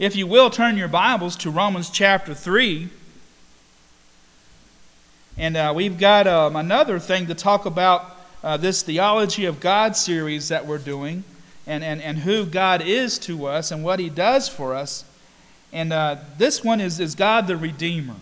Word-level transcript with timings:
If 0.00 0.16
you 0.16 0.26
will, 0.26 0.48
turn 0.48 0.78
your 0.78 0.88
Bibles 0.88 1.36
to 1.36 1.50
Romans 1.50 1.90
chapter 1.90 2.32
3. 2.32 2.88
And 5.36 5.58
uh, 5.58 5.74
we've 5.76 5.98
got 5.98 6.26
um, 6.26 6.56
another 6.56 6.98
thing 6.98 7.26
to 7.26 7.34
talk 7.34 7.66
about 7.66 8.16
uh, 8.42 8.56
this 8.56 8.82
Theology 8.82 9.44
of 9.44 9.60
God 9.60 9.94
series 9.94 10.48
that 10.48 10.64
we're 10.64 10.78
doing 10.78 11.22
and, 11.66 11.84
and, 11.84 12.00
and 12.00 12.20
who 12.20 12.46
God 12.46 12.80
is 12.80 13.18
to 13.18 13.44
us 13.44 13.70
and 13.70 13.84
what 13.84 13.98
He 13.98 14.08
does 14.08 14.48
for 14.48 14.74
us. 14.74 15.04
And 15.70 15.92
uh, 15.92 16.16
this 16.38 16.64
one 16.64 16.80
is, 16.80 16.98
is 16.98 17.14
God 17.14 17.46
the 17.46 17.58
Redeemer. 17.58 18.16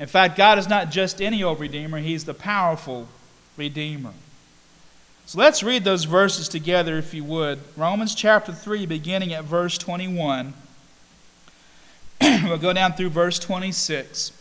In 0.00 0.08
fact, 0.08 0.36
God 0.36 0.58
is 0.58 0.68
not 0.68 0.90
just 0.90 1.22
any 1.22 1.40
old 1.40 1.60
Redeemer, 1.60 2.00
He's 2.00 2.24
the 2.24 2.34
powerful 2.34 3.06
Redeemer. 3.56 4.14
So 5.26 5.38
let's 5.38 5.62
read 5.62 5.84
those 5.84 6.02
verses 6.02 6.48
together, 6.48 6.98
if 6.98 7.14
you 7.14 7.22
would. 7.22 7.60
Romans 7.76 8.12
chapter 8.12 8.50
3, 8.50 8.86
beginning 8.86 9.32
at 9.32 9.44
verse 9.44 9.78
21. 9.78 10.52
we'll 12.44 12.58
go 12.58 12.72
down 12.72 12.92
through 12.92 13.10
verse 13.10 13.38
26. 13.38 14.32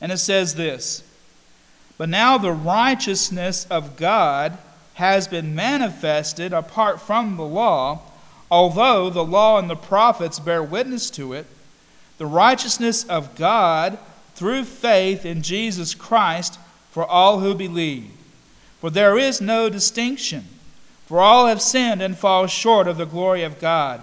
And 0.00 0.12
it 0.12 0.18
says 0.18 0.54
this 0.54 1.02
But 1.96 2.08
now 2.08 2.38
the 2.38 2.52
righteousness 2.52 3.66
of 3.70 3.96
God 3.96 4.58
has 4.94 5.28
been 5.28 5.54
manifested 5.54 6.52
apart 6.52 7.00
from 7.00 7.36
the 7.36 7.44
law, 7.44 8.00
although 8.50 9.10
the 9.10 9.24
law 9.24 9.58
and 9.58 9.68
the 9.68 9.76
prophets 9.76 10.38
bear 10.38 10.62
witness 10.62 11.10
to 11.10 11.32
it. 11.32 11.46
The 12.18 12.26
righteousness 12.26 13.04
of 13.04 13.34
God 13.34 13.98
through 14.34 14.64
faith 14.64 15.24
in 15.24 15.42
Jesus 15.42 15.94
Christ 15.94 16.58
for 16.90 17.04
all 17.04 17.40
who 17.40 17.54
believe. 17.54 18.10
For 18.80 18.90
there 18.90 19.18
is 19.18 19.40
no 19.40 19.68
distinction, 19.68 20.44
for 21.06 21.20
all 21.20 21.46
have 21.46 21.62
sinned 21.62 22.02
and 22.02 22.16
fall 22.16 22.46
short 22.46 22.86
of 22.86 22.98
the 22.98 23.06
glory 23.06 23.42
of 23.42 23.58
God, 23.58 24.02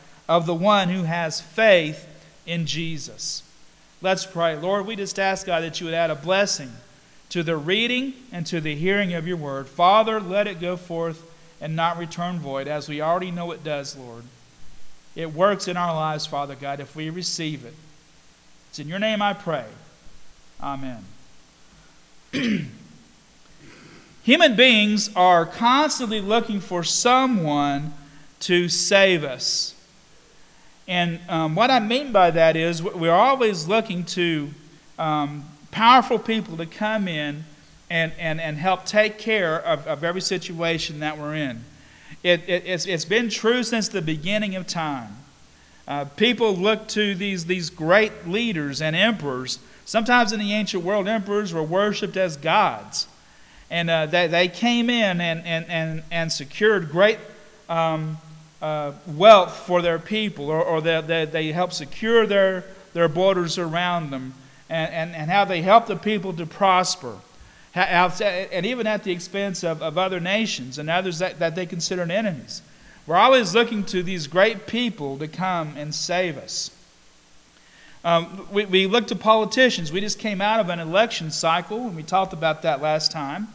of 0.31 0.45
the 0.45 0.55
one 0.55 0.87
who 0.87 1.03
has 1.03 1.41
faith 1.41 2.07
in 2.45 2.65
Jesus. 2.65 3.43
Let's 4.01 4.25
pray. 4.25 4.55
Lord, 4.55 4.87
we 4.87 4.95
just 4.95 5.19
ask, 5.19 5.45
God, 5.45 5.61
that 5.61 5.81
you 5.81 5.87
would 5.87 5.93
add 5.93 6.09
a 6.09 6.15
blessing 6.15 6.71
to 7.31 7.43
the 7.43 7.57
reading 7.57 8.13
and 8.31 8.45
to 8.45 8.61
the 8.61 8.73
hearing 8.73 9.13
of 9.13 9.27
your 9.27 9.35
word. 9.35 9.67
Father, 9.67 10.21
let 10.21 10.47
it 10.47 10.61
go 10.61 10.77
forth 10.77 11.29
and 11.59 11.75
not 11.75 11.97
return 11.97 12.39
void, 12.39 12.69
as 12.69 12.87
we 12.87 13.01
already 13.01 13.29
know 13.29 13.51
it 13.51 13.61
does, 13.61 13.97
Lord. 13.97 14.23
It 15.17 15.33
works 15.33 15.67
in 15.67 15.75
our 15.75 15.93
lives, 15.93 16.25
Father 16.25 16.55
God, 16.55 16.79
if 16.79 16.95
we 16.95 17.09
receive 17.09 17.65
it. 17.65 17.73
It's 18.69 18.79
in 18.79 18.87
your 18.87 18.99
name 18.99 19.21
I 19.21 19.33
pray. 19.33 19.65
Amen. 20.63 21.03
Human 24.23 24.55
beings 24.55 25.11
are 25.13 25.45
constantly 25.45 26.21
looking 26.21 26.61
for 26.61 26.85
someone 26.85 27.93
to 28.39 28.69
save 28.69 29.25
us. 29.25 29.75
And 30.91 31.21
um, 31.29 31.55
what 31.55 31.71
I 31.71 31.79
mean 31.79 32.11
by 32.11 32.31
that 32.31 32.57
is 32.57 32.83
we're 32.83 33.13
always 33.13 33.65
looking 33.65 34.03
to 34.07 34.49
um, 34.99 35.45
powerful 35.71 36.19
people 36.19 36.57
to 36.57 36.65
come 36.65 37.07
in 37.07 37.45
and, 37.89 38.11
and, 38.19 38.41
and 38.41 38.57
help 38.57 38.83
take 38.83 39.17
care 39.17 39.57
of, 39.57 39.87
of 39.87 40.03
every 40.03 40.19
situation 40.19 40.99
that 40.99 41.17
we're 41.17 41.35
in. 41.35 41.63
It, 42.23 42.41
it, 42.45 42.63
it's, 42.65 42.85
it's 42.85 43.05
been 43.05 43.29
true 43.29 43.63
since 43.63 43.87
the 43.87 44.01
beginning 44.01 44.57
of 44.57 44.67
time. 44.67 45.15
Uh, 45.87 46.03
people 46.17 46.53
look 46.53 46.89
to 46.89 47.15
these, 47.15 47.45
these 47.45 47.69
great 47.69 48.27
leaders 48.27 48.81
and 48.81 48.93
emperors. 48.93 49.59
Sometimes 49.85 50.33
in 50.33 50.41
the 50.41 50.51
ancient 50.51 50.83
world, 50.83 51.07
emperors 51.07 51.53
were 51.53 51.63
worshipped 51.63 52.17
as 52.17 52.35
gods. 52.35 53.07
And 53.69 53.89
uh, 53.89 54.07
they, 54.07 54.27
they 54.27 54.49
came 54.49 54.89
in 54.89 55.21
and, 55.21 55.41
and, 55.45 55.65
and, 55.69 56.03
and 56.11 56.33
secured 56.33 56.91
great 56.91 57.17
um, 57.69 58.17
uh, 58.61 58.91
wealth 59.07 59.55
for 59.65 59.81
their 59.81 59.99
people, 59.99 60.49
or, 60.49 60.63
or 60.63 60.81
they, 60.81 61.01
they, 61.01 61.25
they 61.25 61.51
help 61.51 61.73
secure 61.73 62.25
their, 62.27 62.63
their 62.93 63.07
borders 63.07 63.57
around 63.57 64.11
them, 64.11 64.33
and, 64.69 64.93
and, 64.93 65.15
and 65.15 65.31
how 65.31 65.45
they 65.45 65.61
help 65.61 65.87
the 65.87 65.95
people 65.95 66.33
to 66.33 66.45
prosper. 66.45 67.17
How, 67.73 68.09
and 68.21 68.65
even 68.65 68.85
at 68.85 69.03
the 69.03 69.11
expense 69.11 69.63
of, 69.63 69.81
of 69.81 69.97
other 69.97 70.19
nations 70.19 70.77
and 70.77 70.89
others 70.89 71.19
that, 71.19 71.39
that 71.39 71.55
they 71.55 71.65
consider 71.65 72.03
enemies. 72.03 72.61
We're 73.07 73.15
always 73.15 73.55
looking 73.55 73.83
to 73.85 74.03
these 74.03 74.27
great 74.27 74.67
people 74.67 75.17
to 75.19 75.27
come 75.27 75.75
and 75.77 75.95
save 75.95 76.37
us. 76.37 76.69
Um, 78.03 78.47
we, 78.51 78.65
we 78.65 78.87
look 78.87 79.07
to 79.07 79.15
politicians. 79.15 79.91
We 79.91 80.01
just 80.01 80.19
came 80.19 80.41
out 80.41 80.59
of 80.59 80.69
an 80.69 80.79
election 80.79 81.31
cycle, 81.31 81.87
and 81.87 81.95
we 81.95 82.03
talked 82.03 82.33
about 82.33 82.61
that 82.63 82.81
last 82.81 83.11
time. 83.11 83.47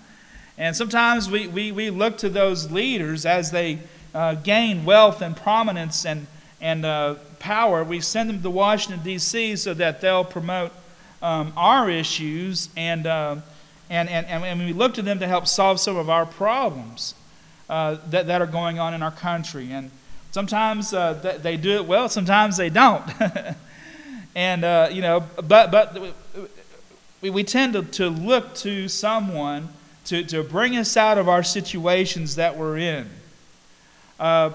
And 0.57 0.75
sometimes 0.75 1.31
we, 1.31 1.47
we, 1.47 1.71
we 1.73 1.91
look 1.91 2.19
to 2.19 2.29
those 2.29 2.71
leaders 2.71 3.27
as 3.27 3.51
they 3.51 3.81
uh, 4.15 4.35
gain 4.35 4.85
wealth 4.85 5.23
and 5.23 5.37
prominence 5.37 6.07
and, 6.07 6.27
and 6.61 6.85
uh, 6.85 7.15
power, 7.39 7.85
we 7.85 8.01
send 8.01 8.31
them 8.31 8.43
to 8.43 8.51
Washington, 8.51 9.03
D.C. 9.05 9.57
so 9.57 9.75
that 9.75 10.01
they'll 10.01 10.25
promote 10.25 10.73
um, 11.23 11.53
our 11.57 11.91
issues 11.91 12.69
and, 12.77 13.07
uh, 13.07 13.37
and, 13.91 14.09
and, 14.09 14.27
and 14.27 14.61
we 14.61 14.73
look 14.73 14.95
to 14.95 15.03
them 15.03 15.19
to 15.19 15.27
help 15.27 15.47
solve 15.47 15.81
some 15.81 15.97
of 15.97 16.11
our 16.11 16.27
problems 16.27 17.15
uh, 17.69 17.97
that, 18.11 18.27
that 18.27 18.41
are 18.41 18.47
going 18.47 18.79
on 18.79 18.95
in 18.95 19.03
our 19.03 19.11
country. 19.11 19.73
And 19.73 19.91
sometimes 20.31 20.93
uh, 20.93 21.39
they 21.43 21.57
do 21.57 21.77
it 21.77 21.87
well, 21.87 22.09
sometimes 22.09 22.57
they 22.57 22.71
don't. 22.71 23.05
and, 24.35 24.65
uh, 24.65 24.89
you 24.91 25.03
know, 25.03 25.25
but, 25.45 25.71
but 25.71 25.99
we, 27.21 27.31
we 27.31 27.45
tend 27.45 27.73
to, 27.73 27.83
to 27.83 28.09
look 28.09 28.55
to 28.57 28.89
someone 28.89 29.69
to, 30.07 30.23
to 30.25 30.43
bring 30.43 30.77
us 30.77 30.97
out 30.97 31.19
of 31.19 31.29
our 31.29 31.43
situations 31.43 32.37
that 32.37 32.57
we're 32.57 32.79
in. 32.79 33.09
Uh, 34.19 34.51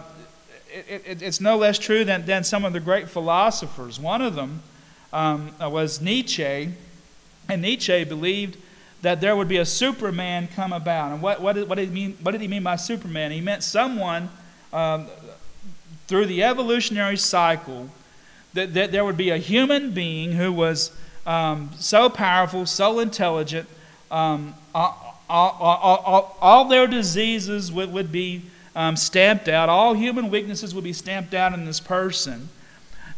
it, 0.69 1.03
it, 1.05 1.21
it's 1.21 1.41
no 1.41 1.57
less 1.57 1.77
true 1.77 2.05
than, 2.05 2.25
than 2.25 2.43
some 2.43 2.65
of 2.65 2.73
the 2.73 2.79
great 2.79 3.09
philosophers. 3.09 3.99
One 3.99 4.21
of 4.21 4.35
them 4.35 4.61
um, 5.11 5.51
was 5.59 6.01
Nietzsche, 6.01 6.71
and 7.49 7.61
Nietzsche 7.61 8.03
believed 8.03 8.57
that 9.01 9.19
there 9.19 9.35
would 9.35 9.47
be 9.47 9.57
a 9.57 9.65
Superman 9.65 10.47
come 10.55 10.71
about. 10.71 11.11
And 11.11 11.21
what, 11.21 11.41
what, 11.41 11.53
did, 11.53 11.67
what, 11.67 11.75
did, 11.75 11.89
he 11.89 11.93
mean, 11.93 12.17
what 12.21 12.31
did 12.31 12.41
he 12.41 12.47
mean 12.47 12.63
by 12.63 12.75
Superman? 12.75 13.31
He 13.31 13.41
meant 13.41 13.63
someone 13.63 14.29
um, 14.71 15.07
through 16.07 16.27
the 16.27 16.43
evolutionary 16.43 17.17
cycle 17.17 17.89
that, 18.53 18.73
that 18.73 18.91
there 18.91 19.03
would 19.03 19.17
be 19.17 19.29
a 19.29 19.37
human 19.37 19.91
being 19.91 20.33
who 20.33 20.53
was 20.53 20.91
um, 21.25 21.71
so 21.77 22.09
powerful, 22.09 22.65
so 22.65 22.99
intelligent, 22.99 23.67
um, 24.09 24.55
all, 24.73 25.21
all, 25.29 25.57
all, 25.59 26.37
all, 26.41 26.65
their 26.65 26.87
diseases 26.87 27.71
would, 27.71 27.93
would 27.93 28.11
be 28.11 28.43
um, 28.75 28.95
stamped 28.95 29.47
out. 29.47 29.69
All 29.69 29.93
human 29.93 30.29
weaknesses 30.29 30.73
would 30.73 30.83
be 30.83 30.93
stamped 30.93 31.33
out 31.33 31.53
in 31.53 31.65
this 31.65 31.79
person. 31.79 32.49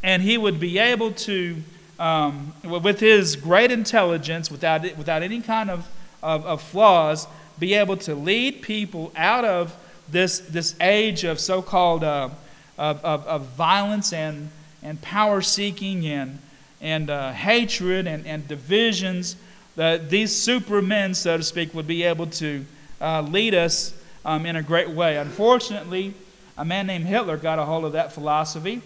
And 0.01 0.21
he 0.21 0.37
would 0.37 0.59
be 0.59 0.79
able 0.79 1.11
to, 1.11 1.57
um, 1.99 2.53
with 2.63 2.99
his 2.99 3.35
great 3.35 3.71
intelligence, 3.71 4.51
without, 4.51 4.81
without 4.97 5.23
any 5.23 5.41
kind 5.41 5.69
of, 5.69 5.87
of, 6.21 6.45
of 6.45 6.61
flaws, 6.61 7.27
be 7.59 7.73
able 7.75 7.97
to 7.97 8.15
lead 8.15 8.61
people 8.61 9.11
out 9.15 9.45
of 9.45 9.75
this, 10.09 10.39
this 10.39 10.75
age 10.81 11.23
of 11.23 11.39
so 11.39 11.61
called 11.61 12.03
uh, 12.03 12.29
of, 12.77 13.05
of, 13.05 13.25
of, 13.27 13.45
violence 13.49 14.11
and, 14.11 14.49
and 14.81 15.01
power 15.01 15.41
seeking 15.41 16.05
and, 16.05 16.39
and 16.81 17.09
uh, 17.09 17.31
hatred 17.31 18.07
and, 18.07 18.25
and 18.25 18.47
divisions. 18.47 19.35
That 19.75 20.09
these 20.09 20.35
supermen, 20.35 21.13
so 21.13 21.37
to 21.37 21.43
speak, 21.43 21.73
would 21.73 21.87
be 21.87 22.03
able 22.03 22.27
to 22.27 22.65
uh, 22.99 23.21
lead 23.21 23.55
us 23.55 23.93
um, 24.25 24.45
in 24.45 24.55
a 24.55 24.63
great 24.63 24.89
way. 24.89 25.17
Unfortunately, 25.17 26.13
a 26.57 26.65
man 26.65 26.87
named 26.87 27.05
Hitler 27.05 27.37
got 27.37 27.59
a 27.59 27.65
hold 27.65 27.85
of 27.85 27.93
that 27.93 28.11
philosophy 28.11 28.81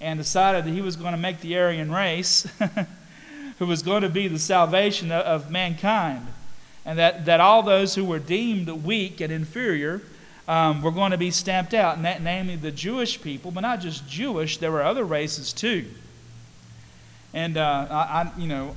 and 0.00 0.18
decided 0.18 0.64
that 0.64 0.70
he 0.70 0.80
was 0.80 0.96
going 0.96 1.12
to 1.12 1.18
make 1.18 1.40
the 1.40 1.58
Aryan 1.58 1.92
race, 1.92 2.46
who 3.58 3.66
was 3.66 3.82
going 3.82 4.02
to 4.02 4.08
be 4.08 4.28
the 4.28 4.38
salvation 4.38 5.12
of, 5.12 5.24
of 5.24 5.50
mankind, 5.50 6.26
and 6.86 6.98
that, 6.98 7.26
that 7.26 7.40
all 7.40 7.62
those 7.62 7.94
who 7.94 8.04
were 8.04 8.18
deemed 8.18 8.68
weak 8.84 9.20
and 9.20 9.32
inferior 9.32 10.00
um, 10.48 10.82
were 10.82 10.90
going 10.90 11.10
to 11.10 11.18
be 11.18 11.30
stamped 11.30 11.74
out, 11.74 11.96
and 11.96 12.04
that, 12.04 12.22
namely 12.22 12.56
the 12.56 12.70
Jewish 12.72 13.20
people, 13.20 13.50
but 13.50 13.60
not 13.60 13.80
just 13.80 14.08
Jewish, 14.08 14.56
there 14.56 14.72
were 14.72 14.82
other 14.82 15.04
races 15.04 15.52
too. 15.52 15.84
And, 17.34 17.56
uh, 17.56 17.86
I, 17.90 17.94
I, 17.94 18.32
you 18.38 18.48
know, 18.48 18.74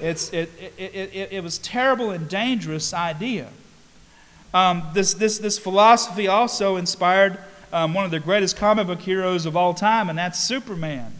it's, 0.00 0.32
it, 0.32 0.50
it, 0.78 1.10
it, 1.12 1.32
it 1.32 1.42
was 1.42 1.58
terrible 1.58 2.10
and 2.10 2.28
dangerous 2.28 2.94
idea. 2.94 3.48
Um, 4.54 4.82
this, 4.92 5.14
this, 5.14 5.38
this 5.38 5.58
philosophy 5.58 6.28
also 6.28 6.76
inspired 6.76 7.38
um, 7.72 7.94
one 7.94 8.04
of 8.04 8.10
the 8.10 8.20
greatest 8.20 8.56
comic 8.56 8.86
book 8.86 9.00
heroes 9.00 9.46
of 9.46 9.56
all 9.56 9.72
time, 9.72 10.10
and 10.10 10.18
that's 10.18 10.38
Superman. 10.38 11.12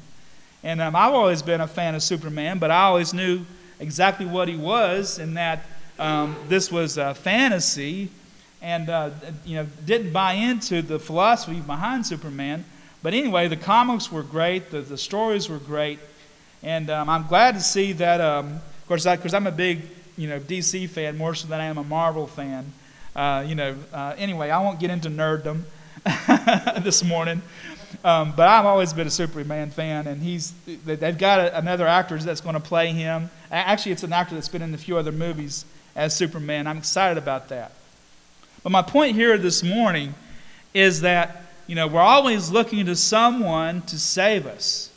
And 0.63 0.81
um, 0.81 0.95
I've 0.95 1.15
always 1.15 1.43
been 1.43 1.61
a 1.61 1.67
fan 1.67 1.95
of 1.95 2.03
Superman, 2.03 2.59
but 2.59 2.71
I 2.71 2.83
always 2.83 3.15
knew 3.15 3.45
exactly 3.81 4.27
what 4.27 4.49
he 4.49 4.57
was, 4.57 5.19
and 5.19 5.37
that 5.37 5.65
um, 5.99 6.37
this 6.49 6.71
was 6.71 6.99
a 6.99 7.15
fantasy, 7.15 8.11
and 8.61 8.89
uh, 8.89 9.11
you 9.45 9.57
know 9.57 9.67
didn't 9.85 10.13
buy 10.13 10.35
into 10.35 10.83
the 10.83 10.99
philosophy 10.99 11.61
behind 11.61 12.07
Superman. 12.07 12.65
But 13.03 13.15
anyway, 13.15 13.49
the 13.49 13.57
comics 13.57 14.13
were 14.13 14.23
great, 14.23 14.71
the, 14.71 14.83
the 14.83 14.99
stories 14.99 15.49
were 15.49 15.59
great, 15.59 15.99
and 16.63 16.91
um, 16.91 17.09
I'm 17.09 17.27
glad 17.27 17.55
to 17.55 17.61
see 17.61 17.93
that. 17.95 18.21
Um, 18.21 18.57
of 18.57 18.89
course, 18.89 19.05
because 19.05 19.33
I'm 19.35 19.47
a 19.47 19.53
big 19.53 19.83
you 20.17 20.29
know 20.29 20.39
DC 20.39 20.89
fan 20.91 21.17
more 21.17 21.35
so 21.35 21.49
than 21.49 21.61
I 21.61 21.65
am 21.65 21.79
a 21.79 21.85
Marvel 21.85 22.27
fan. 22.27 22.73
Uh, 23.15 23.45
you 23.47 23.55
know, 23.55 23.77
uh, 23.93 24.15
anyway, 24.17 24.51
I 24.51 24.61
won't 24.63 24.81
get 24.81 24.91
into 24.91 25.09
nerddom 25.09 25.63
this 26.83 27.05
morning. 27.05 27.43
Um, 28.05 28.33
but 28.35 28.49
I've 28.49 28.65
always 28.65 28.93
been 28.93 29.07
a 29.07 29.11
Superman 29.11 29.71
fan, 29.71 30.07
and 30.07 30.23
he's 30.23 30.53
they've 30.85 31.19
got 31.19 31.41
a, 31.41 31.59
another 31.59 31.87
actor 31.87 32.19
that's 32.19 32.41
going 32.41 32.55
to 32.55 32.61
play 32.61 32.89
him. 32.89 33.31
Actually, 33.51 33.93
it's 33.93 34.03
an 34.03 34.13
actor 34.13 34.35
that's 34.35 34.49
been 34.49 34.63
in 34.63 34.75
a 34.75 34.79
few 34.79 34.97
other 34.97 35.13
movies 35.13 35.65
as 35.95 36.17
Superman. 36.17 36.67
I'm 36.67 36.79
excited 36.79 37.19
about 37.19 37.49
that. 37.51 37.73
But 38.63 38.71
my 38.71 38.83
point 38.83 39.15
here 39.15 39.37
this 39.37 39.63
morning 39.63 40.15
is 40.73 41.03
that 41.03 41.43
you 41.67 41.75
know 41.75 41.87
we're 41.87 42.01
always 42.01 42.51
looking 42.51 42.87
to 42.87 42.97
someone 42.97 43.83
to 43.83 43.99
save 43.99 44.47
us 44.47 44.91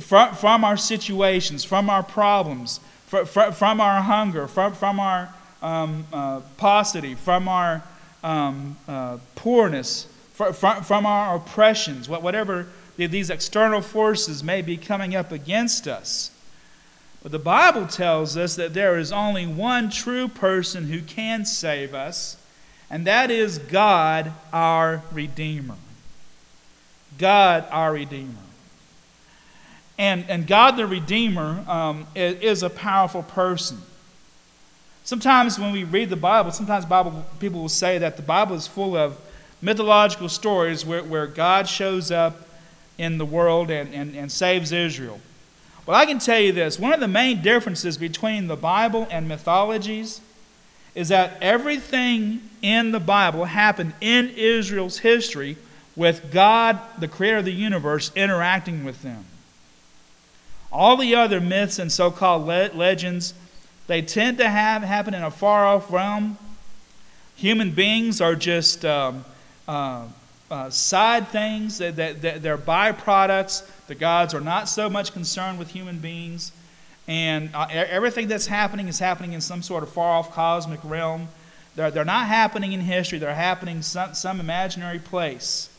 from, 0.00 0.34
from 0.34 0.64
our 0.64 0.76
situations, 0.76 1.64
from 1.64 1.88
our 1.88 2.02
problems, 2.02 2.80
from, 3.06 3.52
from 3.52 3.80
our 3.80 4.02
hunger, 4.02 4.46
from, 4.46 4.74
from 4.74 5.00
our 5.00 5.32
um, 5.62 6.06
uh, 6.12 6.40
paucity, 6.56 7.14
from 7.14 7.48
our 7.48 7.82
um, 8.22 8.76
uh, 8.86 9.18
poorness, 9.34 10.06
from, 10.32 10.82
from 10.82 11.06
our 11.06 11.36
oppressions, 11.36 12.08
whatever 12.08 12.66
these 12.96 13.30
external 13.30 13.80
forces 13.80 14.42
may 14.42 14.62
be 14.62 14.76
coming 14.76 15.14
up 15.14 15.30
against 15.32 15.86
us. 15.86 16.30
But 17.22 17.32
the 17.32 17.38
Bible 17.38 17.86
tells 17.86 18.36
us 18.36 18.56
that 18.56 18.74
there 18.74 18.98
is 18.98 19.12
only 19.12 19.46
one 19.46 19.90
true 19.90 20.28
person 20.28 20.88
who 20.88 21.00
can 21.00 21.44
save 21.44 21.94
us, 21.94 22.36
and 22.90 23.06
that 23.06 23.30
is 23.30 23.58
God 23.58 24.32
our 24.52 25.02
Redeemer. 25.12 25.76
God 27.18 27.66
our 27.70 27.92
Redeemer. 27.92 28.34
And, 29.98 30.24
and 30.28 30.46
God 30.46 30.76
the 30.76 30.86
Redeemer 30.86 31.64
um, 31.68 32.06
is, 32.14 32.40
is 32.40 32.62
a 32.62 32.70
powerful 32.70 33.24
person. 33.24 33.82
Sometimes 35.08 35.58
when 35.58 35.72
we 35.72 35.84
read 35.84 36.10
the 36.10 36.16
Bible, 36.16 36.50
sometimes 36.50 36.84
Bible 36.84 37.24
people 37.40 37.62
will 37.62 37.70
say 37.70 37.96
that 37.96 38.18
the 38.18 38.22
Bible 38.22 38.54
is 38.54 38.66
full 38.66 38.94
of 38.94 39.18
mythological 39.62 40.28
stories 40.28 40.84
where, 40.84 41.02
where 41.02 41.26
God 41.26 41.66
shows 41.66 42.10
up 42.10 42.46
in 42.98 43.16
the 43.16 43.24
world 43.24 43.70
and, 43.70 43.94
and, 43.94 44.14
and 44.14 44.30
saves 44.30 44.70
Israel. 44.70 45.18
Well, 45.86 45.96
I 45.96 46.04
can 46.04 46.18
tell 46.18 46.38
you 46.38 46.52
this 46.52 46.78
one 46.78 46.92
of 46.92 47.00
the 47.00 47.08
main 47.08 47.40
differences 47.40 47.96
between 47.96 48.48
the 48.48 48.56
Bible 48.56 49.08
and 49.10 49.26
mythologies 49.26 50.20
is 50.94 51.08
that 51.08 51.38
everything 51.40 52.42
in 52.60 52.92
the 52.92 53.00
Bible 53.00 53.46
happened 53.46 53.94
in 54.02 54.28
Israel's 54.36 54.98
history 54.98 55.56
with 55.96 56.30
God, 56.30 56.78
the 56.98 57.08
creator 57.08 57.38
of 57.38 57.46
the 57.46 57.52
universe, 57.52 58.12
interacting 58.14 58.84
with 58.84 59.00
them. 59.00 59.24
All 60.70 60.98
the 60.98 61.14
other 61.14 61.40
myths 61.40 61.78
and 61.78 61.90
so 61.90 62.10
called 62.10 62.46
le- 62.46 62.72
legends, 62.74 63.32
they 63.88 64.02
tend 64.02 64.38
to 64.38 64.48
have 64.48 64.82
happen 64.82 65.14
in 65.14 65.24
a 65.24 65.30
far 65.30 65.66
off 65.66 65.90
realm. 65.90 66.36
Human 67.36 67.72
beings 67.72 68.20
are 68.20 68.34
just 68.34 68.84
um, 68.84 69.24
uh, 69.66 70.04
uh, 70.50 70.70
side 70.70 71.28
things, 71.28 71.78
that, 71.78 71.96
that, 71.96 72.42
they're 72.42 72.58
byproducts. 72.58 73.66
The 73.86 73.94
gods 73.94 74.34
are 74.34 74.40
not 74.40 74.68
so 74.68 74.90
much 74.90 75.12
concerned 75.12 75.58
with 75.58 75.70
human 75.70 75.98
beings. 75.98 76.52
And 77.06 77.48
uh, 77.54 77.66
everything 77.70 78.28
that's 78.28 78.46
happening 78.46 78.88
is 78.88 78.98
happening 78.98 79.32
in 79.32 79.40
some 79.40 79.62
sort 79.62 79.82
of 79.82 79.88
far 79.90 80.18
off 80.18 80.32
cosmic 80.32 80.80
realm. 80.84 81.28
They're, 81.74 81.90
they're 81.90 82.04
not 82.04 82.26
happening 82.26 82.72
in 82.72 82.80
history, 82.80 83.18
they're 83.18 83.34
happening 83.34 83.80
some, 83.80 84.12
some 84.12 84.38
imaginary 84.38 84.98
place. 84.98 85.70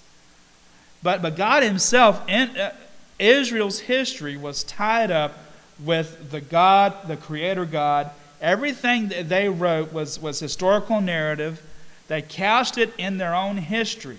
But, 1.04 1.22
but 1.22 1.36
God 1.36 1.62
Himself, 1.62 2.28
in 2.28 2.58
uh, 2.58 2.74
Israel's 3.20 3.82
history, 3.82 4.36
was 4.36 4.64
tied 4.64 5.12
up 5.12 5.38
with 5.84 6.32
the 6.32 6.42
God, 6.42 7.08
the 7.08 7.18
Creator 7.18 7.66
God. 7.66 8.12
Everything 8.42 9.10
that 9.10 9.30
they 9.30 9.50
wrote 9.50 9.92
was, 9.92 10.20
was 10.20 10.40
historical 10.40 11.02
narrative 11.02 11.62
they 12.10 12.24
couched 12.24 12.78
it 12.78 12.92
in 12.98 13.20
their 13.20 13.34
own 13.36 13.58
history. 13.58 14.18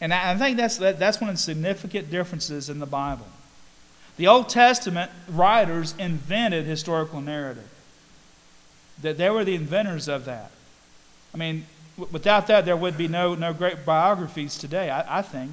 And 0.00 0.14
I 0.14 0.34
think 0.36 0.56
that's, 0.56 0.78
that's 0.78 1.20
one 1.20 1.28
of 1.28 1.36
the 1.36 1.42
significant 1.42 2.10
differences 2.10 2.70
in 2.70 2.78
the 2.78 2.86
Bible. 2.86 3.26
The 4.16 4.26
Old 4.26 4.48
Testament 4.48 5.10
writers 5.28 5.94
invented 5.98 6.64
historical 6.64 7.20
narrative. 7.20 7.68
That 9.02 9.18
they 9.18 9.28
were 9.28 9.44
the 9.44 9.54
inventors 9.54 10.08
of 10.08 10.24
that. 10.24 10.50
I 11.34 11.36
mean, 11.36 11.66
without 12.10 12.46
that, 12.46 12.64
there 12.64 12.76
would 12.76 12.96
be 12.96 13.06
no, 13.06 13.34
no 13.34 13.52
great 13.52 13.84
biographies 13.84 14.56
today, 14.56 14.88
I, 14.88 15.18
I 15.18 15.22
think. 15.22 15.52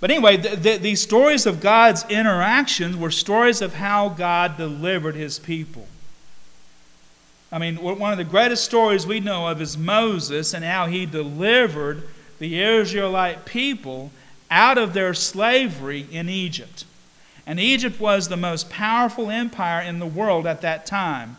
But 0.00 0.10
anyway, 0.10 0.38
the, 0.38 0.56
the, 0.56 0.76
these 0.78 1.00
stories 1.00 1.44
of 1.44 1.60
God's 1.60 2.04
interactions 2.08 2.96
were 2.96 3.10
stories 3.10 3.60
of 3.60 3.74
how 3.74 4.08
God 4.08 4.56
delivered 4.56 5.14
his 5.14 5.38
people. 5.38 5.86
I 7.52 7.58
mean, 7.58 7.76
one 7.76 8.12
of 8.12 8.18
the 8.18 8.24
greatest 8.24 8.64
stories 8.64 9.06
we 9.06 9.20
know 9.20 9.48
of 9.48 9.60
is 9.60 9.76
Moses 9.76 10.54
and 10.54 10.64
how 10.64 10.86
he 10.86 11.04
delivered 11.04 12.04
the 12.38 12.60
Israelite 12.62 13.44
people 13.44 14.12
out 14.50 14.78
of 14.78 14.94
their 14.94 15.14
slavery 15.14 16.06
in 16.10 16.28
Egypt. 16.28 16.84
And 17.46 17.58
Egypt 17.58 17.98
was 17.98 18.28
the 18.28 18.36
most 18.36 18.70
powerful 18.70 19.30
empire 19.30 19.82
in 19.82 19.98
the 19.98 20.06
world 20.06 20.46
at 20.46 20.60
that 20.60 20.86
time. 20.86 21.36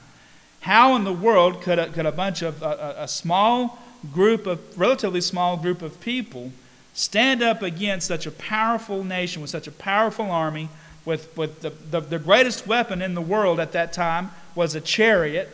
How 0.62 0.96
in 0.96 1.06
the 1.06 1.14
world 1.14 1.62
could 1.62 1.80
a, 1.80 1.88
could 1.88 2.06
a 2.06 2.12
bunch 2.12 2.42
of 2.42 2.62
a, 2.62 2.96
a 3.00 3.08
small 3.08 3.80
group 4.14 4.46
of, 4.46 4.78
relatively 4.78 5.22
small 5.22 5.58
group 5.58 5.82
of 5.82 6.02
people, 6.02 6.52
stand 6.94 7.42
up 7.42 7.62
against 7.62 8.08
such 8.08 8.26
a 8.26 8.32
powerful 8.32 9.04
nation 9.04 9.42
with 9.42 9.52
such 9.52 9.68
a 9.68 9.72
powerful 9.72 10.30
army, 10.30 10.70
with, 11.06 11.36
with 11.38 11.62
the, 11.62 11.70
the, 11.70 12.00
the 12.02 12.20
greatest 12.20 12.68
weapon 12.68 13.02
in 13.02 13.14
the 13.16 13.22
world 13.22 13.60
at 13.60 13.72
that 13.72 13.94
time 13.94 14.32
was 14.56 14.76
a 14.76 14.82
chariot 14.82 15.50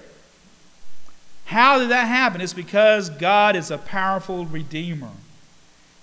how 1.48 1.80
did 1.80 1.90
that 1.90 2.10
happen? 2.10 2.42
It's 2.42 2.52
because 2.52 3.10
God 3.10 3.56
is 3.56 3.72
a 3.72 3.78
powerful 3.78 4.46
redeemer. 4.46 5.12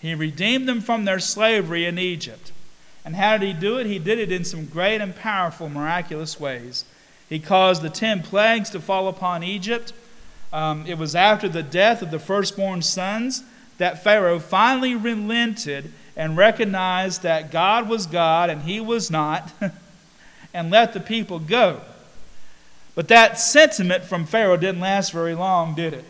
He 0.01 0.15
redeemed 0.15 0.67
them 0.67 0.81
from 0.81 1.05
their 1.05 1.19
slavery 1.19 1.85
in 1.85 1.99
Egypt. 1.99 2.51
And 3.05 3.15
how 3.15 3.37
did 3.37 3.47
he 3.47 3.53
do 3.53 3.77
it? 3.77 3.87
He 3.87 3.99
did 3.99 4.19
it 4.19 4.33
in 4.33 4.45
some 4.45 4.65
great 4.65 5.03
and 5.03 5.15
powerful, 5.15 5.69
miraculous 5.69 6.41
ways. 6.41 6.87
He 7.29 7.39
caused 7.39 7.83
the 7.83 7.91
ten 7.91 8.23
plagues 8.23 8.71
to 8.71 8.81
fall 8.81 9.07
upon 9.07 9.43
Egypt. 9.43 9.93
Um, 10.51 10.87
it 10.87 10.97
was 10.97 11.15
after 11.15 11.47
the 11.47 11.63
death 11.63 12.01
of 12.01 12.11
the 12.11 12.19
firstborn 12.19 12.81
sons 12.81 13.43
that 13.79 14.03
Pharaoh 14.03 14.39
finally 14.39 14.95
relented 14.95 15.93
and 16.17 16.37
recognized 16.37 17.23
that 17.23 17.51
God 17.51 17.89
was 17.89 18.07
God 18.07 18.51
and 18.51 18.63
he 18.63 18.81
was 18.81 19.11
not, 19.11 19.53
and 20.55 20.71
let 20.71 20.93
the 20.93 21.01
people 21.01 21.39
go. 21.39 21.81
But 22.95 23.09
that 23.09 23.41
sentiment 23.41 24.05
from 24.05 24.25
Pharaoh 24.25 24.57
didn't 24.57 24.81
last 24.81 25.13
very 25.13 25.35
long, 25.35 25.75
did 25.75 25.95
it? 25.95 26.05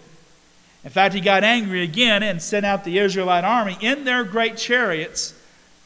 In 0.85 0.91
fact, 0.91 1.15
he 1.15 1.21
got 1.23 1.43
angry 1.43 1.83
again 1.83 2.23
and 2.23 2.43
sent 2.43 2.67
out 2.67 2.85
the 2.85 2.99
Israelite 2.99 3.45
army 3.45 3.79
in 3.81 4.05
their 4.05 4.23
great 4.23 4.59
chariots, 4.59 5.33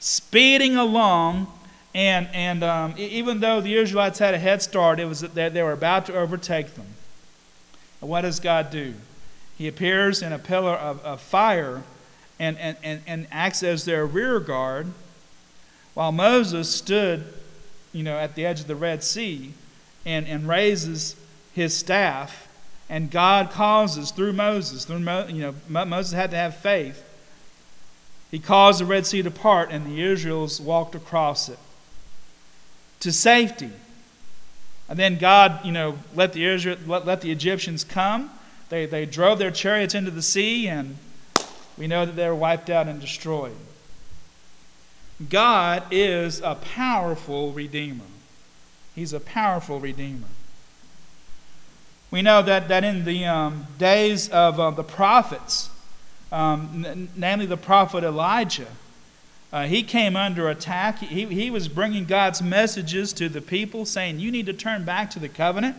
speeding 0.00 0.76
along. 0.76 1.46
And, 1.94 2.28
and 2.32 2.64
um, 2.64 2.94
even 2.98 3.38
though 3.38 3.60
the 3.60 3.76
Israelites 3.76 4.18
had 4.18 4.34
a 4.34 4.38
head 4.38 4.60
start, 4.60 4.98
it 4.98 5.04
was 5.04 5.20
that 5.20 5.54
they 5.54 5.62
were 5.62 5.72
about 5.72 6.06
to 6.06 6.16
overtake 6.16 6.74
them. 6.74 6.86
And 8.00 8.10
what 8.10 8.22
does 8.22 8.40
God 8.40 8.70
do? 8.70 8.94
He 9.58 9.66
appears 9.66 10.22
in 10.22 10.32
a 10.32 10.38
pillar 10.38 10.74
of, 10.74 11.04
of 11.04 11.20
fire 11.20 11.82
and, 12.38 12.56
and, 12.58 12.76
and, 12.84 13.02
and 13.06 13.26
acts 13.32 13.64
as 13.64 13.84
their 13.84 14.06
rear 14.06 14.38
guard, 14.38 14.86
while 15.94 16.12
Moses 16.12 16.72
stood, 16.72 17.26
you 17.92 18.04
know, 18.04 18.16
at 18.16 18.36
the 18.36 18.46
edge 18.46 18.60
of 18.60 18.68
the 18.68 18.76
Red 18.76 19.02
Sea 19.02 19.52
and, 20.06 20.28
and 20.28 20.46
raises 20.46 21.16
his 21.52 21.76
staff, 21.76 22.46
and 22.88 23.10
God 23.10 23.50
causes 23.50 24.12
through 24.12 24.32
Moses, 24.32 24.84
through 24.84 25.00
Mo, 25.00 25.26
you 25.26 25.40
know, 25.40 25.54
Moses 25.84 26.12
had 26.12 26.30
to 26.30 26.36
have 26.36 26.56
faith. 26.56 27.04
He 28.30 28.38
caused 28.38 28.80
the 28.80 28.86
Red 28.86 29.06
Sea 29.06 29.22
to 29.22 29.30
part, 29.30 29.70
and 29.72 29.86
the 29.86 30.02
Israels 30.02 30.60
walked 30.60 30.94
across 30.94 31.48
it 31.48 31.58
to 33.00 33.10
safety. 33.10 33.70
And 34.88 34.98
then 34.98 35.18
God, 35.18 35.64
you 35.64 35.72
know, 35.72 35.98
let 36.14 36.32
the 36.32 36.44
Israel, 36.44 36.78
let, 36.86 37.04
let 37.04 37.20
the 37.20 37.32
Egyptians 37.32 37.82
come. 37.82 38.30
They, 38.68 38.86
they 38.86 39.06
drove 39.06 39.38
their 39.38 39.50
chariots 39.50 39.94
into 39.94 40.10
the 40.10 40.22
sea, 40.22 40.68
and 40.68 40.98
we 41.76 41.86
know 41.86 42.04
that 42.04 42.16
they 42.16 42.28
were 42.28 42.34
wiped 42.34 42.68
out 42.68 42.86
and 42.86 43.00
destroyed. 43.00 43.56
God 45.28 45.84
is 45.90 46.40
a 46.40 46.54
powerful 46.54 47.52
redeemer. 47.52 48.04
He's 48.94 49.12
a 49.12 49.20
powerful 49.20 49.80
redeemer. 49.80 50.28
We 52.10 52.22
know 52.22 52.42
that, 52.42 52.68
that 52.68 52.84
in 52.84 53.04
the 53.04 53.26
um, 53.26 53.66
days 53.78 54.28
of 54.30 54.58
uh, 54.58 54.70
the 54.70 54.84
prophets, 54.84 55.70
um, 56.32 56.84
n- 56.86 57.08
namely 57.16 57.46
the 57.46 57.56
prophet 57.56 58.02
Elijah, 58.02 58.68
uh, 59.52 59.64
he 59.64 59.82
came 59.82 60.16
under 60.16 60.48
attack. 60.48 60.98
He, 60.98 61.26
he 61.26 61.50
was 61.50 61.68
bringing 61.68 62.04
God's 62.04 62.42
messages 62.42 63.12
to 63.14 63.28
the 63.28 63.40
people, 63.40 63.84
saying, 63.84 64.20
You 64.20 64.30
need 64.30 64.46
to 64.46 64.52
turn 64.52 64.84
back 64.84 65.10
to 65.10 65.18
the 65.18 65.28
covenant. 65.28 65.76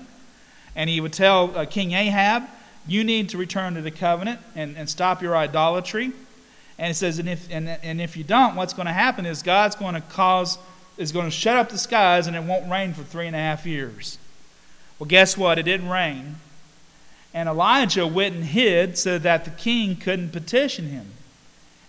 And 0.76 0.90
he 0.90 1.02
would 1.02 1.14
tell 1.14 1.56
uh, 1.58 1.66
King 1.66 1.92
Ahab, 1.94 2.44
You 2.90 3.04
need 3.04 3.30
to 3.30 3.38
return 3.38 3.76
to 3.76 3.82
the 3.82 3.92
covenant 3.92 4.40
and, 4.56 4.76
and 4.76 4.90
stop 4.90 5.22
your 5.22 5.36
idolatry. 5.36 6.12
And 6.78 6.92
it 6.92 6.96
says, 6.96 7.20
and 7.20 7.28
if, 7.28 7.48
and, 7.52 7.70
and 7.70 8.00
if 8.00 8.16
you 8.16 8.24
don't, 8.24 8.56
what's 8.56 8.74
going 8.74 8.86
to 8.88 8.94
happen 8.94 9.26
is 9.26 9.44
God's 9.44 9.76
going 9.76 9.96
to 9.96 10.02
cause, 10.02 10.58
is 10.98 11.12
going 11.12 11.26
to 11.26 11.32
shut 11.32 11.58
up 11.58 11.70
the 11.70 11.78
skies 11.78 12.26
and 12.26 12.36
it 12.36 12.44
won't 12.44 12.70
rain 12.72 12.94
for 12.94 13.04
three 13.04 13.28
and 13.28 13.36
a 13.36 13.40
half 13.40 13.66
years. 13.66 14.18
Well, 14.98 15.08
guess 15.08 15.38
what? 15.38 15.60
It 15.60 15.64
didn't 15.64 15.90
rain. 15.90 16.38
And 17.34 17.48
Elijah 17.48 18.08
went 18.08 18.36
and 18.36 18.46
hid 18.46 18.98
so 18.98 19.20
that 19.20 19.46
the 19.46 19.52
king 19.52 19.96
couldn't 19.96 20.32
petition 20.32 20.88
him. 20.88 21.08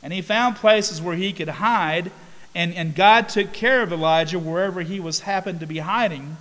And 0.02 0.12
he 0.12 0.23
found 0.23 0.57
places 0.57 1.00
where 1.00 1.16
he 1.16 1.33
could 1.33 1.49
hide, 1.49 2.11
and, 2.54 2.75
and 2.75 2.95
God 2.95 3.28
took 3.28 3.52
care 3.52 3.83
of 3.83 3.92
Elijah 3.92 4.38
wherever 4.38 4.83
he 4.83 4.99
was 4.99 5.21
happened 5.21 5.61
to 5.61 5.66
be 5.66 5.78
hiding. 5.78 6.37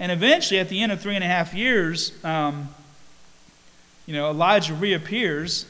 And 0.00 0.12
eventually, 0.12 0.60
at 0.60 0.68
the 0.68 0.80
end 0.80 0.92
of 0.92 1.00
three 1.00 1.14
and 1.14 1.24
a 1.24 1.26
half 1.26 1.54
years, 1.54 2.12
um, 2.24 2.68
you 4.08 4.14
know, 4.14 4.30
Elijah 4.30 4.72
reappears 4.72 5.66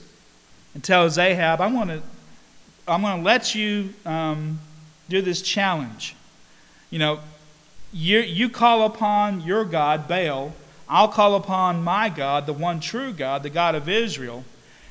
and 0.72 0.84
tells 0.84 1.18
Ahab, 1.18 1.60
I'm 1.60 1.74
going 1.74 1.88
to 1.88 2.02
I'm 2.86 3.02
going 3.02 3.18
to 3.18 3.24
let 3.24 3.52
you 3.52 3.92
um, 4.06 4.60
do 5.08 5.20
this 5.20 5.42
challenge. 5.42 6.14
You 6.88 7.00
know, 7.00 7.20
you, 7.92 8.20
you 8.20 8.48
call 8.48 8.86
upon 8.86 9.40
your 9.40 9.64
God, 9.64 10.06
Baal. 10.06 10.54
I'll 10.88 11.08
call 11.08 11.34
upon 11.34 11.82
my 11.82 12.08
God, 12.08 12.46
the 12.46 12.52
one 12.52 12.78
true 12.78 13.12
God, 13.12 13.42
the 13.42 13.50
God 13.50 13.74
of 13.74 13.88
Israel, 13.88 14.44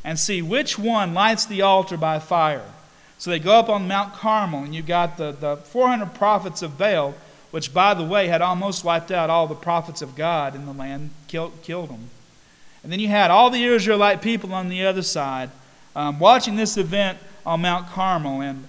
and 0.03 0.19
see 0.19 0.41
which 0.41 0.77
one 0.77 1.13
lights 1.13 1.45
the 1.45 1.61
altar 1.61 1.95
by 1.95 2.19
fire. 2.19 2.69
So 3.17 3.31
they 3.31 3.39
go 3.39 3.53
up 3.53 3.69
on 3.69 3.87
Mount 3.87 4.13
Carmel, 4.13 4.63
and 4.63 4.75
you've 4.75 4.85
got 4.85 5.17
the, 5.17 5.31
the 5.31 5.55
400 5.55 6.13
prophets 6.13 6.61
of 6.61 6.77
Baal, 6.77 7.15
which, 7.51 7.73
by 7.73 7.93
the 7.93 8.03
way, 8.03 8.27
had 8.27 8.41
almost 8.41 8.83
wiped 8.83 9.09
out 9.09 9.29
all 9.29 9.47
the 9.47 9.55
prophets 9.55 10.01
of 10.01 10.15
God 10.17 10.53
in 10.53 10.65
the 10.65 10.73
land, 10.73 11.11
killed, 11.29 11.53
killed 11.63 11.89
them. 11.89 12.09
And 12.83 12.91
then 12.91 12.99
you 12.99 13.07
had 13.07 13.31
all 13.31 13.49
the 13.49 13.63
Israelite 13.63 14.21
people 14.21 14.53
on 14.53 14.69
the 14.69 14.85
other 14.85 15.01
side 15.01 15.49
um, 15.95 16.19
watching 16.19 16.55
this 16.55 16.77
event 16.77 17.17
on 17.45 17.61
Mount 17.61 17.87
Carmel. 17.87 18.41
And, 18.41 18.65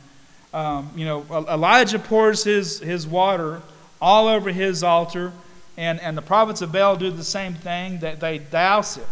um, 0.54 0.90
you 0.96 1.04
know, 1.04 1.24
Elijah 1.30 1.98
pours 1.98 2.44
his, 2.44 2.80
his 2.80 3.06
water 3.06 3.62
all 4.00 4.28
over 4.28 4.50
his 4.50 4.82
altar, 4.82 5.32
and, 5.76 6.00
and 6.00 6.16
the 6.16 6.22
prophets 6.22 6.62
of 6.62 6.72
Baal 6.72 6.96
do 6.96 7.10
the 7.10 7.24
same 7.24 7.54
thing, 7.54 7.98
that 7.98 8.20
they 8.20 8.38
douse 8.38 8.96
it. 8.96 9.06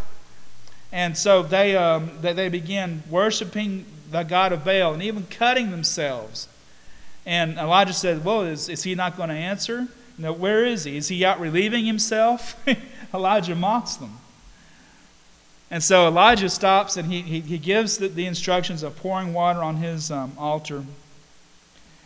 And 0.92 1.16
so 1.16 1.42
they, 1.42 1.76
um, 1.76 2.10
they, 2.20 2.32
they 2.32 2.48
begin 2.48 3.02
worshiping 3.10 3.84
the 4.10 4.22
God 4.22 4.52
of 4.52 4.64
Baal 4.64 4.94
and 4.94 5.02
even 5.02 5.26
cutting 5.26 5.70
themselves. 5.70 6.48
And 7.26 7.58
Elijah 7.58 7.92
said, 7.92 8.24
Well, 8.24 8.42
is, 8.42 8.68
is 8.68 8.84
he 8.84 8.94
not 8.94 9.16
going 9.16 9.28
to 9.28 9.34
answer? 9.34 9.88
You 10.16 10.24
know, 10.24 10.32
where 10.32 10.64
is 10.64 10.84
he? 10.84 10.96
Is 10.96 11.08
he 11.08 11.24
out 11.24 11.40
relieving 11.40 11.84
himself? 11.84 12.58
Elijah 13.14 13.54
mocks 13.54 13.96
them. 13.96 14.18
And 15.70 15.82
so 15.82 16.06
Elijah 16.06 16.48
stops 16.48 16.96
and 16.96 17.10
he, 17.10 17.22
he, 17.22 17.40
he 17.40 17.58
gives 17.58 17.98
the, 17.98 18.08
the, 18.08 18.26
instructions 18.26 18.82
of 18.82 18.96
pouring 18.96 19.32
water 19.32 19.62
on 19.62 19.76
his 19.76 20.10
um, 20.10 20.32
altar. 20.38 20.84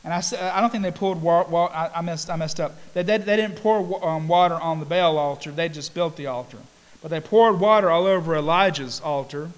And 0.02 0.14
I, 0.14 0.22
I 0.56 0.60
don't 0.60 0.70
think 0.70 0.82
they 0.82 0.90
poured 0.90 1.20
water, 1.20 1.54
I, 1.54 1.90
I, 1.96 2.00
messed, 2.00 2.30
I 2.30 2.36
messed 2.36 2.58
up. 2.58 2.72
They, 2.94 3.02
they, 3.02 3.18
they 3.18 3.36
didn't 3.36 3.56
pour 3.56 4.02
um, 4.04 4.28
water 4.28 4.54
on 4.54 4.80
the 4.80 4.86
Baal 4.86 5.18
altar, 5.18 5.50
they 5.50 5.68
just 5.68 5.94
built 5.94 6.16
the 6.16 6.26
altar. 6.26 6.58
But 7.02 7.10
they 7.10 7.20
poured 7.20 7.60
water 7.60 7.90
all 7.90 8.06
over 8.06 8.34
Elijah's 8.34 9.00
altar 9.00 9.50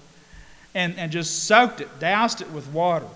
and, 0.75 0.97
and 0.97 1.11
just 1.11 1.45
soaked 1.45 1.81
it, 1.81 1.99
doused 1.99 2.41
it 2.41 2.51
with 2.51 2.67
water. 2.67 3.07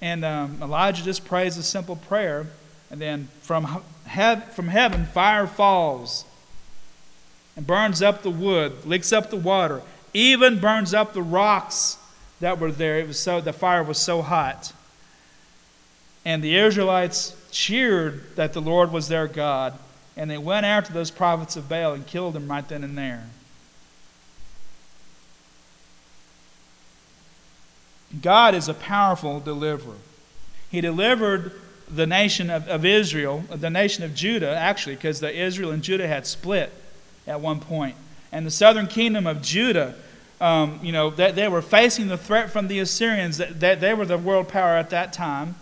And 0.00 0.24
um, 0.24 0.58
Elijah 0.62 1.02
just 1.02 1.24
prays 1.24 1.56
a 1.56 1.62
simple 1.62 1.96
prayer. 1.96 2.46
And 2.90 3.00
then 3.00 3.28
from, 3.42 3.82
hev- 4.06 4.52
from 4.52 4.68
heaven, 4.68 5.04
fire 5.04 5.46
falls 5.46 6.24
and 7.60 7.66
burns 7.66 8.00
up 8.00 8.22
the 8.22 8.30
wood, 8.30 8.86
licks 8.86 9.12
up 9.12 9.28
the 9.28 9.36
water, 9.36 9.82
even 10.14 10.58
burns 10.58 10.94
up 10.94 11.12
the 11.12 11.20
rocks 11.20 11.98
that 12.40 12.58
were 12.58 12.72
there. 12.72 12.98
It 12.98 13.06
was 13.06 13.18
so 13.18 13.42
the 13.42 13.52
fire 13.52 13.82
was 13.82 13.98
so 13.98 14.22
hot. 14.22 14.72
And 16.24 16.42
the 16.42 16.56
Israelites 16.56 17.36
cheered 17.50 18.34
that 18.36 18.54
the 18.54 18.62
Lord 18.62 18.92
was 18.92 19.08
their 19.08 19.28
God, 19.28 19.78
and 20.16 20.30
they 20.30 20.38
went 20.38 20.64
after 20.64 20.94
those 20.94 21.10
prophets 21.10 21.54
of 21.54 21.68
Baal 21.68 21.92
and 21.92 22.06
killed 22.06 22.32
them 22.32 22.50
right 22.50 22.66
then 22.66 22.82
and 22.82 22.96
there. 22.96 23.26
God 28.22 28.54
is 28.54 28.70
a 28.70 28.74
powerful 28.74 29.38
deliverer. 29.38 29.96
He 30.70 30.80
delivered 30.80 31.52
the 31.90 32.06
nation 32.06 32.48
of, 32.48 32.66
of 32.68 32.86
Israel, 32.86 33.44
the 33.50 33.68
nation 33.68 34.02
of 34.02 34.14
Judah, 34.14 34.56
actually, 34.56 34.94
because 34.94 35.20
the 35.20 35.38
Israel 35.38 35.72
and 35.72 35.82
Judah 35.82 36.08
had 36.08 36.26
split 36.26 36.72
at 37.26 37.40
one 37.40 37.60
point. 37.60 37.96
And 38.32 38.46
the 38.46 38.50
southern 38.50 38.86
kingdom 38.86 39.26
of 39.26 39.42
Judah, 39.42 39.94
um, 40.40 40.80
you 40.82 40.92
know, 40.92 41.10
they, 41.10 41.32
they, 41.32 41.48
were 41.48 41.62
facing 41.62 42.08
the 42.08 42.16
threat 42.16 42.50
from 42.50 42.68
the 42.68 42.78
Assyrians. 42.78 43.38
That, 43.38 43.60
that 43.60 43.80
they 43.80 43.92
were 43.92 44.06
the 44.06 44.18
world 44.18 44.48
power 44.48 44.76
at 44.76 44.90
that 44.90 45.12
time. 45.12 45.56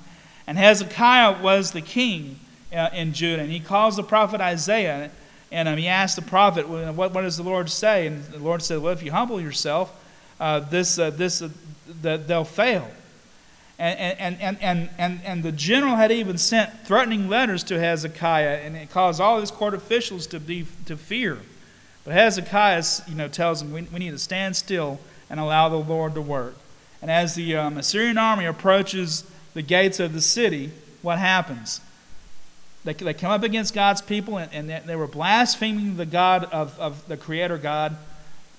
And 0.47 0.57
Hezekiah 0.57 1.43
was 1.43 1.73
the 1.73 1.81
king 1.81 2.39
uh, 2.73 2.91
in 2.93 3.13
Judah. 3.13 3.43
And 3.43 3.51
he 3.51 3.61
calls 3.61 3.97
the 3.97 4.03
prophet 4.03 4.41
Isaiah, 4.41 5.11
and 5.51 5.69
um, 5.69 5.79
he 5.79 5.89
asked 5.89 6.17
the 6.17 6.23
prophet, 6.23 6.69
what, 6.69 6.95
what, 6.95 7.23
does 7.23 7.37
the 7.37 7.43
Lord 7.43 7.71
say? 7.71 8.07
And 8.07 8.23
the 8.25 8.39
Lord 8.39 8.63
said, 8.63 8.81
Well, 8.81 8.93
if 8.93 9.03
you 9.03 9.11
humble 9.11 9.41
yourself, 9.41 9.93
uh, 10.39 10.61
this, 10.61 10.99
uh, 10.99 11.11
this, 11.11 11.43
uh, 11.43 11.49
the, 12.03 12.19
they'll 12.19 12.45
fail. 12.45 12.89
And, 13.79 14.19
and, 14.41 14.61
and, 14.61 14.91
and, 14.99 15.21
and, 15.25 15.43
the 15.45 15.53
general 15.53 15.95
had 15.95 16.11
even 16.11 16.37
sent 16.37 16.85
threatening 16.85 17.29
letters 17.29 17.63
to 17.65 17.79
Hezekiah, 17.79 18.63
and 18.65 18.75
it 18.75 18.91
caused 18.91 19.21
all 19.21 19.39
his 19.39 19.53
court 19.53 19.73
officials 19.73 20.27
to, 20.29 20.41
be, 20.41 20.67
to 20.87 20.97
fear. 20.97 21.39
But 22.05 22.15
Hezekiah 22.15 22.83
you 23.07 23.15
know, 23.15 23.29
tells 23.29 23.61
them 23.61 23.73
we, 23.73 23.83
we 23.83 24.01
need 24.01 24.11
to 24.11 24.19
stand 24.19 24.57
still 24.57 24.99
and 25.31 25.39
allow 25.39 25.69
the 25.69 25.77
Lord 25.77 26.15
to 26.15 26.21
work. 26.21 26.57
And 27.01 27.11
as 27.11 27.35
the 27.37 27.55
um, 27.55 27.79
Assyrian 27.79 28.19
army 28.19 28.47
approaches 28.47 29.25
the 29.55 29.63
gates 29.63 30.01
of 30.01 30.13
the 30.13 30.21
city, 30.21 30.73
what 31.03 31.19
happens? 31.19 31.81
They, 32.85 32.95
they 32.95 33.15
come 33.15 33.31
up 33.31 33.43
against 33.43 33.75
God's 33.75 34.03
people 34.03 34.39
and, 34.39 34.53
and 34.53 34.69
they, 34.69 34.83
they 34.85 34.97
were 34.97 35.07
blaspheming 35.07 35.97
the 35.97 36.07
God 36.07 36.45
of, 36.45 36.79
of 36.81 37.07
the 37.09 37.17
Creator 37.17 37.59
God. 37.59 37.97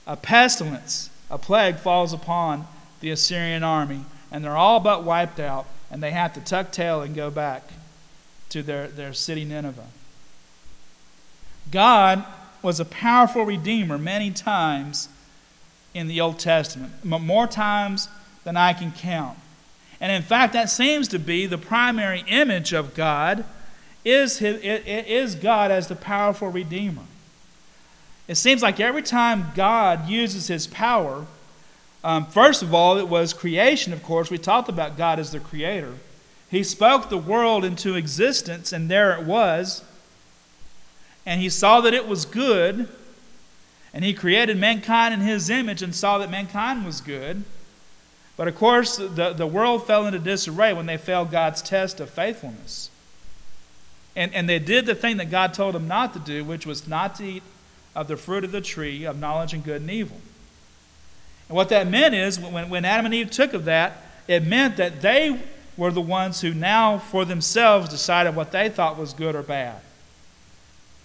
A 0.07 0.15
pestilence, 0.15 1.09
a 1.29 1.37
plague 1.37 1.77
falls 1.77 2.13
upon 2.13 2.67
the 3.01 3.11
Assyrian 3.11 3.63
army, 3.63 4.05
and 4.31 4.43
they're 4.43 4.57
all 4.57 4.79
but 4.79 5.03
wiped 5.03 5.39
out, 5.39 5.65
and 5.91 6.01
they 6.01 6.11
have 6.11 6.33
to 6.33 6.41
tuck 6.41 6.71
tail 6.71 7.01
and 7.01 7.15
go 7.15 7.29
back 7.29 7.63
to 8.49 8.63
their, 8.63 8.87
their 8.87 9.13
city 9.13 9.45
Nineveh. 9.45 9.87
God 11.71 12.23
was 12.61 12.79
a 12.79 12.85
powerful 12.85 13.43
redeemer 13.43 13.97
many 13.97 14.31
times 14.31 15.09
in 15.93 16.07
the 16.07 16.21
Old 16.21 16.39
Testament, 16.39 16.91
more 17.03 17.47
times 17.47 18.09
than 18.43 18.57
I 18.57 18.73
can 18.73 18.91
count. 18.91 19.37
And 20.01 20.11
in 20.11 20.21
fact, 20.21 20.53
that 20.53 20.69
seems 20.69 21.07
to 21.09 21.19
be 21.19 21.45
the 21.45 21.57
primary 21.57 22.23
image 22.27 22.73
of 22.73 22.93
God 22.95 23.43
is, 24.05 24.39
his, 24.39 24.61
is 24.63 25.35
God 25.35 25.71
as 25.71 25.87
the 25.87 25.95
powerful 25.95 26.49
redeemer. 26.49 27.03
It 28.27 28.35
seems 28.35 28.61
like 28.61 28.79
every 28.79 29.01
time 29.01 29.47
God 29.55 30.07
uses 30.07 30.47
his 30.47 30.67
power, 30.67 31.25
um, 32.03 32.25
first 32.25 32.61
of 32.61 32.73
all, 32.73 32.97
it 32.97 33.07
was 33.07 33.33
creation, 33.33 33.93
of 33.93 34.03
course. 34.03 34.29
We 34.29 34.37
talked 34.37 34.69
about 34.69 34.97
God 34.97 35.19
as 35.19 35.31
the 35.31 35.39
creator. 35.39 35.95
He 36.49 36.63
spoke 36.63 37.09
the 37.09 37.17
world 37.17 37.63
into 37.63 37.95
existence, 37.95 38.71
and 38.71 38.89
there 38.89 39.13
it 39.13 39.25
was 39.25 39.83
and 41.29 41.39
he 41.41 41.49
saw 41.49 41.79
that 41.81 41.93
it 41.93 42.07
was 42.07 42.25
good, 42.25 42.87
and 43.93 44.03
he 44.03 44.15
created 44.15 44.57
mankind 44.57 45.13
in 45.13 45.19
his 45.19 45.47
image 45.47 45.83
and 45.83 45.93
saw 45.93 46.17
that 46.17 46.31
mankind 46.31 46.83
was 46.83 47.01
good. 47.01 47.43
But 48.35 48.47
of 48.47 48.55
course, 48.55 48.97
the, 48.97 49.33
the 49.33 49.45
world 49.45 49.85
fell 49.85 50.07
into 50.07 50.17
disarray 50.17 50.73
when 50.73 50.87
they 50.87 50.97
failed 50.97 51.29
God's 51.29 51.61
test 51.61 51.99
of 51.99 52.09
faithfulness. 52.09 52.89
And, 54.15 54.33
and 54.33 54.49
they 54.49 54.57
did 54.57 54.87
the 54.87 54.95
thing 54.95 55.17
that 55.17 55.29
God 55.29 55.53
told 55.53 55.75
them 55.75 55.87
not 55.87 56.13
to 56.13 56.19
do, 56.19 56.43
which 56.43 56.65
was 56.65 56.87
not 56.87 57.13
to 57.17 57.23
eat 57.23 57.43
of 57.95 58.07
the 58.07 58.17
fruit 58.17 58.43
of 58.43 58.51
the 58.51 58.61
tree 58.61 59.03
of 59.03 59.19
knowledge 59.19 59.53
and 59.53 59.63
good 59.63 59.81
and 59.81 59.91
evil. 59.91 60.21
And 61.49 61.55
what 61.55 61.69
that 61.69 61.87
meant 61.87 62.15
is, 62.15 62.39
when, 62.39 62.69
when 62.69 62.85
Adam 62.85 63.05
and 63.05 63.13
Eve 63.13 63.31
took 63.31 63.53
of 63.53 63.65
that, 63.65 63.97
it 64.27 64.43
meant 64.43 64.77
that 64.77 65.01
they 65.01 65.41
were 65.75 65.91
the 65.91 66.01
ones 66.01 66.41
who 66.41 66.53
now, 66.53 66.99
for 66.99 67.25
themselves, 67.25 67.89
decided 67.89 68.35
what 68.35 68.51
they 68.51 68.69
thought 68.69 68.97
was 68.97 69.13
good 69.13 69.35
or 69.35 69.41
bad. 69.41 69.81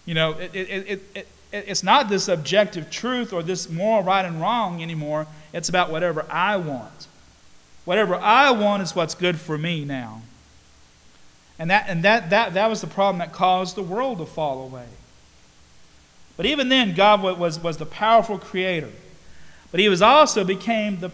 You 0.04 0.14
know, 0.14 0.32
it, 0.32 0.54
it, 0.54 0.68
it, 0.68 1.02
it, 1.14 1.28
it's 1.50 1.82
not 1.82 2.08
this 2.08 2.28
objective 2.28 2.90
truth 2.90 3.32
or 3.32 3.42
this 3.42 3.70
moral 3.70 4.02
right 4.02 4.24
and 4.24 4.40
wrong 4.40 4.82
anymore. 4.82 5.26
It's 5.52 5.68
about 5.68 5.90
whatever 5.90 6.26
I 6.28 6.56
want. 6.56 7.06
Whatever 7.84 8.16
I 8.16 8.50
want 8.50 8.82
is 8.82 8.94
what's 8.94 9.14
good 9.14 9.38
for 9.38 9.56
me 9.56 9.84
now. 9.84 10.22
And 11.58 11.70
that, 11.70 11.86
and 11.88 12.02
that, 12.02 12.30
that, 12.30 12.54
that 12.54 12.68
was 12.68 12.80
the 12.80 12.86
problem 12.86 13.18
that 13.18 13.32
caused 13.32 13.76
the 13.76 13.82
world 13.82 14.18
to 14.18 14.26
fall 14.26 14.64
away. 14.64 14.88
But 16.36 16.46
even 16.46 16.68
then, 16.68 16.94
God 16.94 17.22
was, 17.22 17.58
was 17.60 17.76
the 17.76 17.86
powerful 17.86 18.38
creator. 18.38 18.90
But 19.74 19.80
he 19.80 19.88
was 19.88 20.02
also 20.02 20.44
became 20.44 21.00
the, 21.00 21.10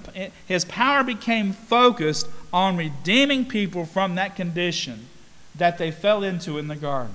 his 0.46 0.66
power 0.66 1.02
became 1.02 1.54
focused 1.54 2.28
on 2.52 2.76
redeeming 2.76 3.46
people 3.46 3.86
from 3.86 4.16
that 4.16 4.36
condition 4.36 5.06
that 5.54 5.78
they 5.78 5.90
fell 5.90 6.22
into 6.22 6.58
in 6.58 6.68
the 6.68 6.76
garden. 6.76 7.14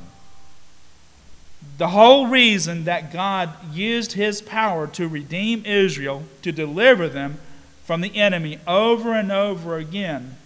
The 1.77 1.89
whole 1.89 2.25
reason 2.25 2.85
that 2.85 3.13
God 3.13 3.51
used 3.71 4.13
his 4.13 4.41
power 4.41 4.87
to 4.87 5.07
redeem 5.07 5.63
Israel, 5.67 6.23
to 6.41 6.51
deliver 6.51 7.07
them 7.07 7.37
from 7.83 8.01
the 8.01 8.15
enemy 8.15 8.57
over 8.65 9.13
and 9.13 9.31
over 9.31 9.77
again, 9.77 10.37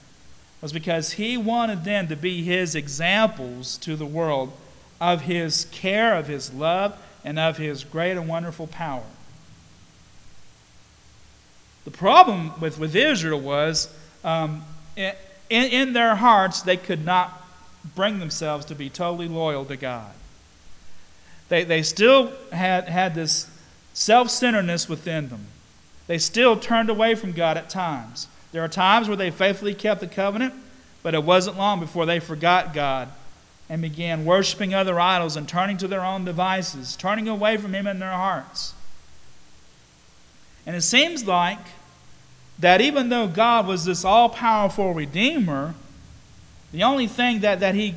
was 0.59 0.73
because 0.73 1.13
he 1.13 1.37
wanted 1.37 1.85
them 1.85 2.09
to 2.09 2.17
be 2.17 2.43
his 2.43 2.75
examples 2.75 3.77
to 3.77 3.95
the 3.95 4.05
world 4.05 4.51
of 4.99 5.21
his 5.21 5.63
care, 5.71 6.17
of 6.17 6.27
his 6.27 6.53
love, 6.53 6.99
and 7.23 7.39
of 7.39 7.55
his 7.55 7.85
great 7.85 8.17
and 8.17 8.27
wonderful 8.27 8.67
power. 8.67 9.05
The 11.89 11.97
problem 11.97 12.51
with, 12.61 12.77
with 12.77 12.95
Israel 12.95 13.39
was 13.39 13.91
um, 14.23 14.63
in, 14.95 15.15
in 15.49 15.93
their 15.93 16.13
hearts, 16.13 16.61
they 16.61 16.77
could 16.77 17.03
not 17.03 17.41
bring 17.95 18.19
themselves 18.19 18.63
to 18.65 18.75
be 18.75 18.91
totally 18.91 19.27
loyal 19.27 19.65
to 19.65 19.75
God. 19.75 20.11
They, 21.47 21.63
they 21.63 21.81
still 21.81 22.31
had, 22.51 22.87
had 22.87 23.15
this 23.15 23.49
self 23.93 24.29
centeredness 24.29 24.87
within 24.87 25.29
them. 25.29 25.47
They 26.05 26.19
still 26.19 26.57
turned 26.57 26.91
away 26.91 27.15
from 27.15 27.31
God 27.31 27.57
at 27.57 27.71
times. 27.71 28.27
There 28.51 28.63
are 28.63 28.67
times 28.67 29.07
where 29.07 29.17
they 29.17 29.31
faithfully 29.31 29.73
kept 29.73 29.99
the 29.99 30.05
covenant, 30.07 30.53
but 31.01 31.15
it 31.15 31.23
wasn't 31.23 31.57
long 31.57 31.79
before 31.79 32.05
they 32.05 32.19
forgot 32.19 32.71
God 32.71 33.09
and 33.67 33.81
began 33.81 34.25
worshiping 34.25 34.75
other 34.75 34.99
idols 34.99 35.35
and 35.35 35.49
turning 35.49 35.77
to 35.77 35.87
their 35.87 36.05
own 36.05 36.23
devices, 36.23 36.95
turning 36.95 37.27
away 37.27 37.57
from 37.57 37.73
Him 37.73 37.87
in 37.87 37.97
their 37.97 38.11
hearts. 38.11 38.75
And 40.67 40.75
it 40.75 40.81
seems 40.81 41.25
like 41.25 41.57
that 42.59 42.81
even 42.81 43.09
though 43.09 43.27
God 43.27 43.67
was 43.67 43.85
this 43.85 44.03
all 44.03 44.29
powerful 44.29 44.93
Redeemer, 44.93 45.75
the 46.71 46.83
only 46.83 47.07
thing 47.07 47.39
that, 47.39 47.61
that 47.61 47.75
he, 47.75 47.95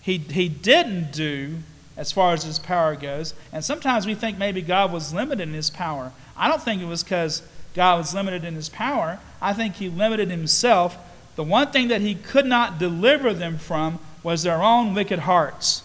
he, 0.00 0.18
he 0.18 0.48
didn't 0.48 1.12
do 1.12 1.58
as 1.96 2.12
far 2.12 2.32
as 2.32 2.44
his 2.44 2.58
power 2.58 2.94
goes, 2.94 3.34
and 3.52 3.64
sometimes 3.64 4.06
we 4.06 4.14
think 4.14 4.38
maybe 4.38 4.62
God 4.62 4.92
was 4.92 5.12
limited 5.12 5.48
in 5.48 5.54
his 5.54 5.70
power. 5.70 6.12
I 6.36 6.48
don't 6.48 6.62
think 6.62 6.80
it 6.80 6.86
was 6.86 7.02
because 7.02 7.42
God 7.74 7.98
was 7.98 8.14
limited 8.14 8.44
in 8.44 8.54
his 8.54 8.68
power. 8.68 9.18
I 9.42 9.52
think 9.52 9.76
he 9.76 9.88
limited 9.88 10.30
himself. 10.30 10.96
The 11.34 11.42
one 11.42 11.70
thing 11.70 11.88
that 11.88 12.00
he 12.00 12.14
could 12.14 12.46
not 12.46 12.78
deliver 12.78 13.34
them 13.34 13.58
from 13.58 13.98
was 14.22 14.42
their 14.42 14.62
own 14.62 14.94
wicked 14.94 15.20
hearts. 15.20 15.82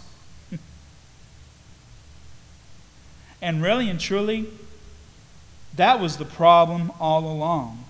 and 3.41 3.61
really 3.61 3.89
and 3.89 3.99
truly, 3.99 4.47
that 5.75 5.99
was 5.99 6.17
the 6.17 6.25
problem 6.25 6.91
all 6.99 7.25
along. 7.25 7.83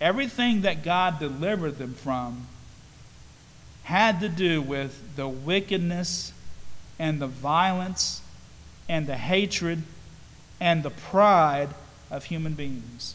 Everything 0.00 0.62
that 0.62 0.82
God 0.82 1.18
delivered 1.18 1.78
them 1.78 1.94
from 1.94 2.46
had 3.84 4.20
to 4.20 4.28
do 4.28 4.60
with 4.60 5.16
the 5.16 5.28
wickedness 5.28 6.32
and 6.98 7.20
the 7.20 7.26
violence 7.26 8.20
and 8.88 9.06
the 9.06 9.16
hatred 9.16 9.82
and 10.60 10.82
the 10.82 10.90
pride 10.90 11.68
of 12.10 12.24
human 12.24 12.54
beings. 12.54 13.14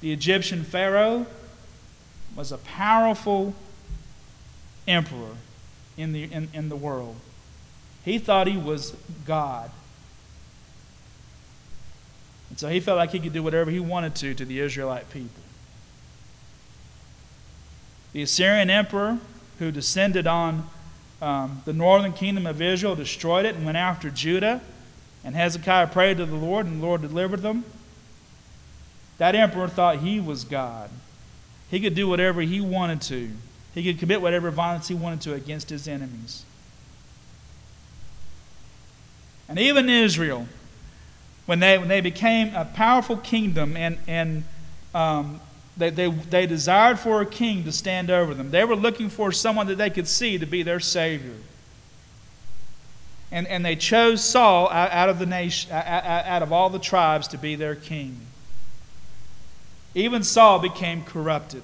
The 0.00 0.12
Egyptian 0.12 0.62
Pharaoh 0.62 1.26
was 2.34 2.52
a 2.52 2.58
powerful 2.58 3.54
emperor 4.86 5.36
in 5.96 6.12
the, 6.12 6.24
in, 6.24 6.48
in 6.52 6.68
the 6.68 6.76
world. 6.76 7.16
He 8.04 8.18
thought 8.18 8.46
he 8.46 8.56
was 8.56 8.92
God. 9.24 9.70
And 12.56 12.60
so 12.60 12.68
he 12.70 12.80
felt 12.80 12.96
like 12.96 13.10
he 13.10 13.20
could 13.20 13.34
do 13.34 13.42
whatever 13.42 13.70
he 13.70 13.80
wanted 13.80 14.14
to 14.14 14.32
to 14.32 14.46
the 14.46 14.60
Israelite 14.60 15.10
people. 15.10 15.42
The 18.14 18.22
Assyrian 18.22 18.70
emperor, 18.70 19.18
who 19.58 19.70
descended 19.70 20.26
on 20.26 20.66
um, 21.20 21.60
the 21.66 21.74
northern 21.74 22.14
kingdom 22.14 22.46
of 22.46 22.62
Israel, 22.62 22.96
destroyed 22.96 23.44
it 23.44 23.56
and 23.56 23.66
went 23.66 23.76
after 23.76 24.08
Judah. 24.08 24.62
And 25.22 25.34
Hezekiah 25.34 25.88
prayed 25.88 26.16
to 26.16 26.24
the 26.24 26.34
Lord, 26.34 26.64
and 26.64 26.80
the 26.80 26.86
Lord 26.86 27.02
delivered 27.02 27.42
them. 27.42 27.66
That 29.18 29.34
emperor 29.34 29.68
thought 29.68 29.98
he 29.98 30.18
was 30.18 30.44
God. 30.44 30.88
He 31.70 31.78
could 31.78 31.94
do 31.94 32.08
whatever 32.08 32.40
he 32.40 32.62
wanted 32.62 33.02
to, 33.02 33.32
he 33.74 33.84
could 33.84 33.98
commit 33.98 34.22
whatever 34.22 34.50
violence 34.50 34.88
he 34.88 34.94
wanted 34.94 35.20
to 35.20 35.34
against 35.34 35.68
his 35.68 35.86
enemies. 35.86 36.46
And 39.46 39.58
even 39.58 39.90
Israel, 39.90 40.48
when 41.46 41.60
they, 41.60 41.78
when 41.78 41.88
they 41.88 42.00
became 42.00 42.54
a 42.54 42.64
powerful 42.64 43.16
kingdom 43.16 43.76
and, 43.76 43.98
and 44.06 44.44
um, 44.94 45.40
they, 45.76 45.90
they, 45.90 46.08
they 46.08 46.46
desired 46.46 46.98
for 46.98 47.20
a 47.20 47.26
king 47.26 47.64
to 47.64 47.72
stand 47.72 48.10
over 48.10 48.34
them, 48.34 48.50
they 48.50 48.64
were 48.64 48.76
looking 48.76 49.08
for 49.08 49.30
someone 49.32 49.68
that 49.68 49.78
they 49.78 49.90
could 49.90 50.08
see 50.08 50.38
to 50.38 50.46
be 50.46 50.62
their 50.62 50.80
Savior. 50.80 51.36
And, 53.30 53.46
and 53.46 53.64
they 53.64 53.76
chose 53.76 54.22
Saul 54.22 54.68
out 54.70 55.08
of, 55.08 55.18
the 55.18 55.26
nation, 55.26 55.70
out 55.72 56.42
of 56.42 56.52
all 56.52 56.70
the 56.70 56.78
tribes 56.78 57.28
to 57.28 57.38
be 57.38 57.54
their 57.54 57.74
king. 57.74 58.20
Even 59.94 60.22
Saul 60.22 60.58
became 60.58 61.02
corrupted 61.02 61.62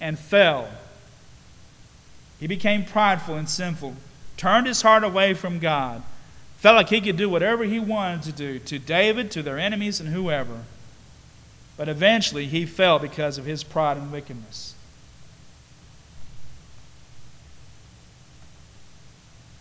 and 0.00 0.18
fell. 0.18 0.68
He 2.38 2.46
became 2.46 2.84
prideful 2.84 3.36
and 3.36 3.48
sinful, 3.48 3.96
turned 4.36 4.66
his 4.66 4.82
heart 4.82 5.04
away 5.04 5.34
from 5.34 5.58
God 5.58 6.02
Felt 6.60 6.76
like 6.76 6.90
he 6.90 7.00
could 7.00 7.16
do 7.16 7.30
whatever 7.30 7.64
he 7.64 7.80
wanted 7.80 8.22
to 8.22 8.32
do 8.32 8.58
to 8.58 8.78
David, 8.78 9.30
to 9.30 9.42
their 9.42 9.58
enemies, 9.58 9.98
and 9.98 10.10
whoever. 10.10 10.64
But 11.78 11.88
eventually 11.88 12.46
he 12.46 12.66
fell 12.66 12.98
because 12.98 13.38
of 13.38 13.46
his 13.46 13.64
pride 13.64 13.96
and 13.96 14.12
wickedness. 14.12 14.74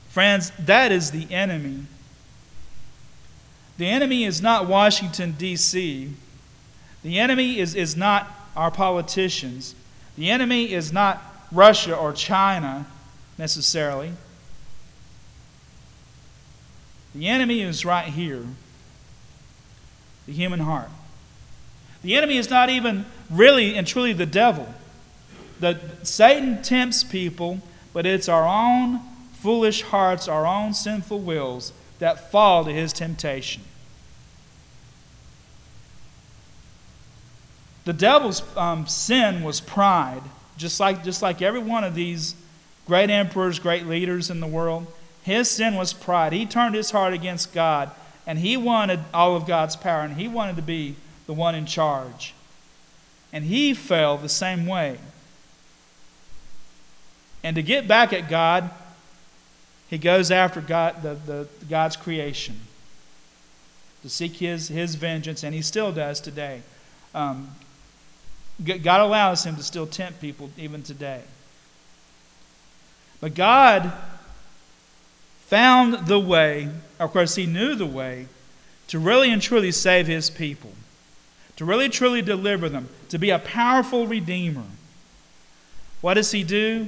Friends, 0.10 0.52
that 0.60 0.92
is 0.92 1.12
the 1.12 1.34
enemy. 1.34 1.86
The 3.78 3.88
enemy 3.88 4.26
is 4.26 4.42
not 4.42 4.68
Washington, 4.68 5.36
D.C., 5.38 6.14
the 7.02 7.18
enemy 7.18 7.60
is, 7.60 7.76
is 7.76 7.96
not 7.96 8.30
our 8.58 8.72
politicians, 8.72 9.74
the 10.18 10.30
enemy 10.30 10.74
is 10.74 10.92
not 10.92 11.24
Russia 11.50 11.96
or 11.96 12.12
China 12.12 12.86
necessarily. 13.38 14.12
The 17.20 17.28
enemy 17.28 17.60
is 17.60 17.84
right 17.84 18.06
here 18.06 18.46
the 20.26 20.32
human 20.32 20.62
heart. 20.62 20.90
The 22.02 22.16
enemy 22.16 22.38
is 22.38 22.50
not 22.50 22.70
even 22.70 23.06
really 23.30 23.76
and 23.76 23.86
truly 23.86 24.14
the 24.14 24.26
devil. 24.26 24.74
The, 25.60 25.78
Satan 26.04 26.62
tempts 26.62 27.04
people, 27.04 27.60
but 27.92 28.06
it's 28.06 28.30
our 28.30 28.48
own 28.48 29.02
foolish 29.34 29.82
hearts, 29.82 30.30
our 30.30 30.48
own 30.48 30.74
sinful 30.74 31.20
wills 31.20 31.74
that 31.98 32.32
fall 32.32 32.64
to 32.64 32.72
his 32.72 32.94
temptation. 32.94 33.64
The 37.84 37.92
devil's 37.92 38.44
um, 38.56 38.88
sin 38.88 39.44
was 39.44 39.60
pride, 39.60 40.22
just 40.56 40.80
like, 40.80 41.04
just 41.04 41.22
like 41.22 41.42
every 41.42 41.60
one 41.60 41.84
of 41.84 41.96
these 41.96 42.34
great 42.88 43.10
emperors, 43.10 43.60
great 43.60 43.88
leaders 43.88 44.30
in 44.30 44.40
the 44.40 44.48
world. 44.48 44.88
His 45.24 45.50
sin 45.50 45.76
was 45.76 45.94
pride. 45.94 46.34
He 46.34 46.46
turned 46.46 46.76
his 46.76 46.92
heart 46.92 47.14
against 47.14 47.54
God, 47.54 47.92
and 48.26 48.40
he 48.40 48.58
wanted 48.58 49.00
all 49.14 49.36
of 49.36 49.46
God's 49.46 49.76
power, 49.76 50.02
and 50.02 50.14
he 50.14 50.28
wanted 50.28 50.56
to 50.56 50.62
be 50.62 50.96
the 51.28 51.34
one 51.34 51.56
in 51.56 51.66
charge. 51.66 52.34
And 53.32 53.44
he 53.44 53.74
fell 53.74 54.18
the 54.18 54.30
same 54.30 54.66
way. 54.66 54.98
And 57.44 57.56
to 57.56 57.64
get 57.64 57.88
back 57.88 58.12
at 58.12 58.30
God, 58.30 58.70
he 59.90 59.98
goes 59.98 60.32
after 60.32 60.62
God, 60.62 61.02
the, 61.02 61.16
the, 61.16 61.48
God's 61.70 61.96
creation 61.96 62.60
to 64.02 64.10
seek 64.10 64.38
his, 64.38 64.70
his 64.70 64.96
vengeance, 64.96 65.44
and 65.44 65.54
he 65.54 65.62
still 65.62 65.92
does 65.92 66.22
today. 66.22 66.62
Um, 67.14 67.56
God 68.64 69.02
allows 69.02 69.46
him 69.46 69.56
to 69.56 69.64
still 69.64 69.88
tempt 69.88 70.22
people 70.22 70.52
even 70.58 70.84
today. 70.84 71.22
But 73.22 73.34
God 73.34 73.92
found 75.50 76.06
the 76.06 76.20
way, 76.20 76.70
of 77.00 77.12
course, 77.12 77.34
he 77.34 77.48
knew 77.48 77.74
the 77.74 77.84
way 77.84 78.28
to 78.88 79.00
really 79.00 79.32
and 79.32 79.42
truly 79.42 79.72
save 79.72 80.06
his 80.06 80.30
people, 80.30 80.74
to 81.56 81.66
really 81.66 81.90
truly 81.90 82.22
deliver 82.22 82.70
them, 82.70 82.88
to 83.10 83.18
be 83.18 83.32
a 83.32 83.40
powerful 83.40 84.06
redeemer. 84.06 84.66
What 86.02 86.14
does 86.14 86.32
he 86.32 86.44
do? 86.44 86.88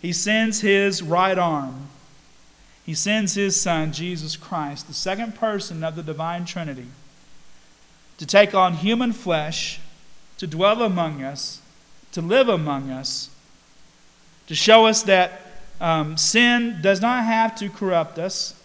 He 0.00 0.14
sends 0.14 0.62
his 0.62 1.02
right 1.02 1.36
arm. 1.36 1.88
He 2.86 2.94
sends 2.94 3.34
his 3.34 3.60
son, 3.60 3.92
Jesus 3.92 4.34
Christ, 4.34 4.86
the 4.86 4.94
second 4.94 5.34
person 5.34 5.84
of 5.84 5.94
the 5.94 6.02
divine 6.02 6.46
Trinity, 6.46 6.86
to 8.16 8.24
take 8.24 8.54
on 8.54 8.74
human 8.74 9.12
flesh, 9.12 9.78
to 10.38 10.46
dwell 10.46 10.82
among 10.82 11.22
us, 11.22 11.60
to 12.12 12.22
live 12.22 12.48
among 12.48 12.90
us, 12.90 13.28
to 14.46 14.54
show 14.54 14.86
us 14.86 15.02
that 15.02 15.45
um, 15.80 16.16
sin 16.16 16.78
does 16.80 17.00
not 17.00 17.24
have 17.24 17.56
to 17.56 17.68
corrupt 17.68 18.18
us, 18.18 18.60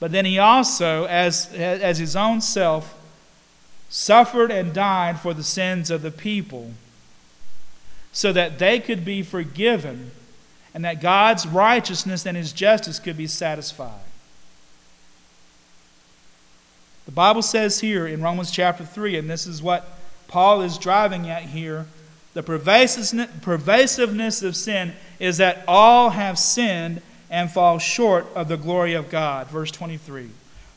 but 0.00 0.12
then 0.12 0.24
he 0.24 0.38
also, 0.38 1.04
as, 1.04 1.52
as 1.54 1.98
his 1.98 2.14
own 2.14 2.40
self, 2.40 2.98
suffered 3.88 4.50
and 4.50 4.72
died 4.72 5.20
for 5.20 5.34
the 5.34 5.42
sins 5.42 5.90
of 5.90 6.02
the 6.02 6.10
people 6.10 6.72
so 8.12 8.32
that 8.32 8.58
they 8.58 8.80
could 8.80 9.04
be 9.04 9.22
forgiven 9.22 10.10
and 10.72 10.84
that 10.84 11.00
God's 11.00 11.46
righteousness 11.46 12.26
and 12.26 12.36
his 12.36 12.52
justice 12.52 12.98
could 12.98 13.16
be 13.16 13.26
satisfied. 13.26 14.00
The 17.06 17.12
Bible 17.12 17.42
says 17.42 17.80
here 17.80 18.06
in 18.06 18.22
Romans 18.22 18.50
chapter 18.50 18.84
3, 18.84 19.18
and 19.18 19.30
this 19.30 19.46
is 19.46 19.62
what 19.62 19.98
Paul 20.26 20.62
is 20.62 20.78
driving 20.78 21.28
at 21.28 21.42
here 21.42 21.86
the 22.34 22.42
pervasiveness 22.42 24.42
of 24.42 24.56
sin 24.56 24.92
is 25.18 25.38
that 25.38 25.64
all 25.66 26.10
have 26.10 26.38
sinned 26.38 27.00
and 27.30 27.50
fall 27.50 27.78
short 27.78 28.26
of 28.34 28.48
the 28.48 28.56
glory 28.56 28.94
of 28.94 29.08
God. 29.08 29.48
Verse 29.48 29.70
23. 29.70 30.30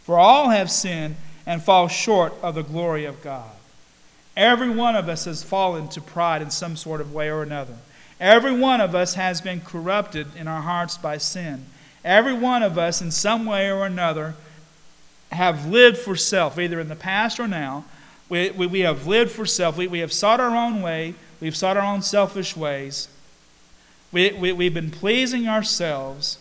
For 0.04 0.18
all 0.18 0.50
have 0.50 0.72
sinned 0.72 1.16
and 1.46 1.62
fall 1.62 1.88
short 1.88 2.34
of 2.42 2.56
the 2.56 2.64
glory 2.64 3.06
of 3.06 3.22
God. 3.22 3.50
Every 4.36 4.70
one 4.70 4.96
of 4.96 5.10
us 5.10 5.26
has 5.26 5.44
fallen 5.44 5.88
to 5.90 6.02
pride 6.02 6.42
in 6.42 6.52
some 6.52 6.76
sort 6.76 7.02
of 7.02 7.14
way 7.14 7.30
or 7.30 7.42
another. 7.42 7.76
Every 8.20 8.58
one 8.58 8.82
of 8.82 8.96
us 8.96 9.16
has 9.16 9.42
been 9.42 9.62
corrupted 9.62 10.28
in 10.36 10.48
our 10.48 10.62
hearts 10.62 10.98
by 10.98 11.18
sin. 11.18 11.66
Every 12.04 12.34
one 12.34 12.64
of 12.64 12.78
us, 12.78 13.02
in 13.02 13.12
some 13.12 13.46
way 13.46 13.72
or 13.72 13.86
another, 13.86 14.36
have 15.32 15.68
lived 15.68 15.98
for 15.98 16.16
self, 16.16 16.58
either 16.58 16.80
in 16.80 16.88
the 16.88 16.96
past 16.96 17.40
or 17.40 17.48
now. 17.48 17.86
We, 18.30 18.52
we, 18.52 18.68
we 18.68 18.80
have 18.82 19.08
lived 19.08 19.32
for 19.32 19.46
self. 19.46 19.78
We, 19.78 19.88
we 19.88 20.00
have 20.00 20.14
sought 20.14 20.40
our 20.40 20.56
own 20.56 20.82
way. 20.82 21.16
We've 21.40 21.56
sought 21.56 21.78
our 21.78 21.84
own 21.84 22.02
selfish 22.02 22.56
ways. 22.56 23.08
We, 24.12 24.32
we, 24.32 24.52
we've 24.52 24.74
been 24.74 24.92
pleasing 24.92 25.48
ourselves. 25.48 26.40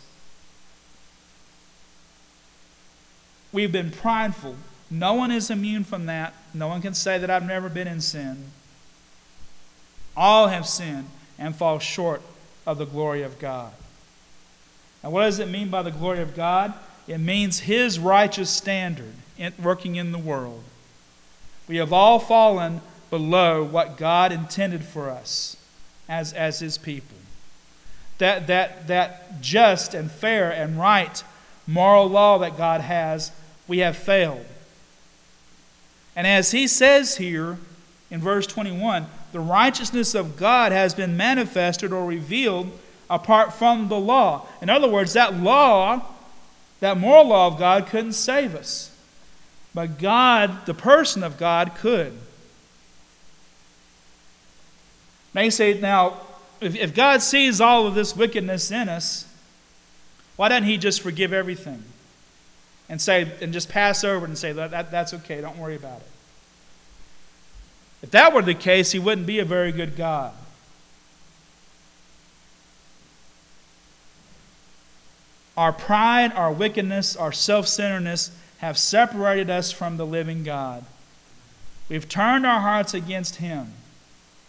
We've 3.53 3.73
been 3.73 3.91
prideful. 3.91 4.57
No 4.91 5.15
one 5.15 5.31
is 5.31 5.51
immune 5.51 5.85
from 5.85 6.07
that. 6.07 6.35
No 6.55 6.69
one 6.69 6.81
can 6.81 6.95
say 6.95 7.19
that 7.19 7.31
I've 7.31 7.47
never 7.47 7.69
been 7.69 7.89
in 7.89 8.01
sin. 8.01 8.47
All 10.17 10.49
have 10.49 10.67
sinned 10.67 11.09
and 11.39 11.55
fall 11.55 11.79
short 11.79 12.23
of 12.67 12.79
the 12.79 12.87
glory 12.87 13.23
of 13.23 13.39
God. 13.39 13.73
Now, 15.03 15.11
what 15.11 15.23
does 15.23 15.39
it 15.39 15.49
mean 15.49 15.69
by 15.69 15.83
the 15.83 15.91
glory 15.91 16.21
of 16.21 16.35
God? 16.35 16.73
It 17.07 17.19
means 17.19 17.61
His 17.61 17.99
righteous 17.99 18.51
standard 18.51 19.15
in, 19.37 19.53
working 19.63 19.97
in 19.97 20.13
the 20.13 20.19
world. 20.19 20.63
We 21.69 21.77
have 21.77 21.93
all 21.93 22.19
fallen 22.19 22.81
below 23.11 23.62
what 23.62 23.97
God 23.97 24.33
intended 24.33 24.85
for 24.85 25.11
us 25.11 25.57
as, 26.09 26.33
as 26.33 26.61
His 26.61 26.79
people. 26.79 27.16
That, 28.19 28.47
that, 28.47 28.87
that 28.87 29.40
just 29.40 29.95
and 29.95 30.11
fair 30.11 30.51
and 30.51 30.79
right 30.79 31.23
moral 31.66 32.07
law 32.07 32.38
that 32.38 32.57
God 32.57 32.81
has, 32.81 33.33
we 33.66 33.79
have 33.79 33.97
failed. 33.97 34.45
And 36.14 36.27
as 36.27 36.53
he 36.53 36.66
says 36.66 37.16
here 37.16 37.59
in 38.11 38.21
verse 38.21 38.47
21, 38.47 39.07
the 39.33 39.40
righteousness 39.40 40.14
of 40.14 40.37
God 40.37 40.73
has 40.73 40.95
been 40.95 41.16
manifested 41.16 41.92
or 41.92 42.07
revealed 42.07 42.71
apart 43.11 43.53
from 43.53 43.88
the 43.88 43.99
law. 43.99 44.47
In 44.62 44.71
other 44.71 44.88
words, 44.88 45.12
that 45.12 45.37
law, 45.37 46.03
that 46.81 46.97
moral 46.97 47.29
law 47.29 47.49
of 47.49 47.59
God, 47.59 47.87
couldn't 47.87 48.12
save 48.12 48.55
us. 48.55 48.92
But 49.75 49.99
God, 49.99 50.64
the 50.64 50.75
person 50.75 51.23
of 51.23 51.37
God, 51.37 51.75
could. 51.75 52.16
You 55.44 55.51
say, 55.51 55.79
now, 55.79 56.18
if, 56.61 56.75
if 56.75 56.94
God 56.94 57.22
sees 57.22 57.61
all 57.61 57.87
of 57.87 57.94
this 57.94 58.16
wickedness 58.16 58.70
in 58.70 58.88
us, 58.88 59.27
why 60.37 60.49
doesn't 60.49 60.64
He 60.64 60.79
just 60.79 61.03
forgive 61.03 61.33
everything? 61.33 61.83
And 62.88 63.01
say, 63.01 63.33
and 63.40 63.53
just 63.53 63.68
pass 63.68 64.05
over 64.05 64.25
and 64.25 64.38
say, 64.38 64.53
that, 64.53 64.70
that, 64.70 64.90
that's 64.90 65.12
okay, 65.12 65.40
don't 65.40 65.59
worry 65.59 65.77
about 65.77 66.01
it. 66.01 66.07
If 68.03 68.11
that 68.12 68.33
were 68.33 68.42
the 68.42 68.55
case, 68.55 68.92
He 68.92 68.99
wouldn't 68.99 69.27
be 69.27 69.38
a 69.38 69.44
very 69.44 69.72
good 69.72 69.96
God. 69.96 70.33
Our 75.57 75.72
pride, 75.72 76.33
our 76.33 76.53
wickedness, 76.53 77.16
our 77.16 77.33
self 77.33 77.66
centeredness 77.66 78.31
have 78.59 78.77
separated 78.77 79.51
us 79.51 79.72
from 79.72 79.96
the 79.96 80.07
living 80.07 80.44
God. 80.44 80.85
We've 81.88 82.09
turned 82.09 82.46
our 82.46 82.61
hearts 82.61 82.94
against 82.94 83.37
Him. 83.37 83.72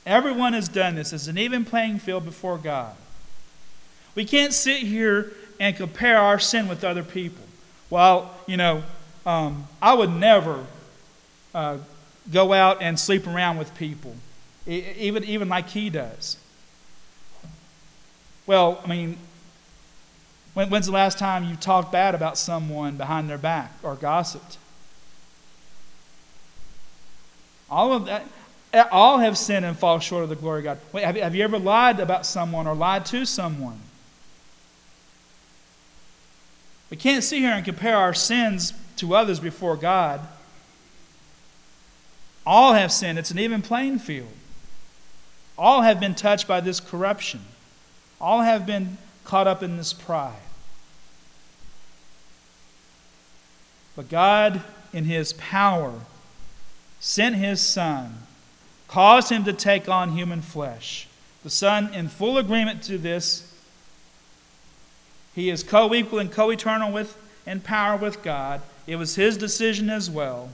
Everyone 0.08 0.54
has 0.54 0.70
done 0.70 0.96
this. 0.96 1.12
It's 1.12 1.28
an 1.28 1.38
even 1.38 1.65
playing 1.65 2.00
field 2.00 2.24
before 2.24 2.58
God. 2.58 2.96
We 4.15 4.24
can't 4.24 4.54
sit 4.54 4.78
here 4.78 5.34
and 5.60 5.76
compare 5.76 6.17
our 6.17 6.39
sin 6.39 6.70
with 6.70 6.86
other 6.86 7.04
people. 7.04 7.43
Well, 7.89 8.34
you 8.48 8.56
know, 8.56 8.84
um, 9.26 9.67
I 9.82 9.93
would 9.93 10.12
never 10.12 10.65
uh, 11.54 11.80
go 12.32 12.54
out 12.54 12.82
and 12.82 12.98
sleep 12.98 13.28
around 13.28 13.58
with 13.58 13.76
people, 13.76 14.15
even, 14.65 15.26
even 15.26 15.50
like 15.50 15.67
he 15.67 15.89
does. 15.89 16.38
Well, 18.46 18.80
I 18.86 18.88
mean, 18.88 19.17
when, 20.54 20.70
when's 20.70 20.86
the 20.86 20.93
last 20.93 21.20
time 21.20 21.43
you 21.43 21.58
talked 21.58 21.91
bad 21.91 22.15
about 22.15 22.38
someone 22.38 22.96
behind 22.96 23.30
their 23.30 23.38
back 23.38 23.74
or 23.84 23.96
gossiped? 23.96 24.58
All 27.70 27.91
of 27.91 28.06
that, 28.06 28.26
all 28.74 29.20
have 29.20 29.38
sinned 29.38 29.66
and 29.66 29.78
fall 29.78 30.00
short 30.00 30.24
of 30.24 30.30
the 30.30 30.36
glory 30.36 30.60
of 30.60 30.64
God. 30.66 30.80
Wait, 30.92 31.04
have, 31.04 31.16
have 31.16 31.36
you 31.36 31.44
ever 31.44 31.58
lied 31.58 32.00
about 32.00 32.26
someone 32.26 32.68
or 32.68 32.76
lied 32.76 33.06
to 33.08 33.26
someone? 33.26 33.80
We 36.90 36.98
can't 36.98 37.24
sit 37.24 37.40
here 37.40 37.52
and 37.52 37.66
compare 37.66 37.98
our 37.98 38.14
sins 38.14 38.74
to 38.98 39.16
others 39.16 39.40
before 39.40 39.76
God. 39.76 40.22
All 42.46 42.74
have 42.74 42.92
sinned. 42.92 43.20
It's 43.20 43.32
an 43.32 43.40
even 43.40 43.62
playing 43.62 44.00
field. 44.00 44.32
All 45.58 45.82
have 45.82 46.00
been 46.00 46.16
touched 46.16 46.48
by 46.48 46.62
this 46.62 46.80
corruption. 46.80 47.42
All 48.22 48.42
have 48.42 48.66
been 48.66 48.98
caught 49.26 49.48
up 49.48 49.62
in 49.62 49.76
this 49.76 49.92
pride. 49.92 50.34
But 53.96 54.08
God, 54.08 54.62
in 54.94 55.06
His 55.06 55.34
power, 55.34 55.94
sent 57.00 57.36
His 57.36 57.62
Son 57.62 58.27
caused 58.88 59.32
him 59.32 59.43
to 59.43 59.54
take 59.54 59.89
on 59.89 60.12
human 60.12 60.41
flesh. 60.41 61.08
The 61.43 61.50
Son, 61.50 61.93
in 61.93 62.08
full 62.08 62.38
agreement 62.38 62.84
to 62.84 62.97
this, 62.97 63.54
he 65.36 65.50
is 65.50 65.63
co 65.63 65.93
equal 65.93 66.19
and 66.19 66.32
co 66.32 66.50
eternal 66.50 66.91
with 66.91 67.15
in 67.45 67.62
power 67.62 67.97
with 67.97 68.21
God. 68.23 68.62
It 68.86 68.97
was 68.97 69.15
his 69.15 69.38
decision 69.38 69.89
as 69.89 70.10
well. 70.10 70.50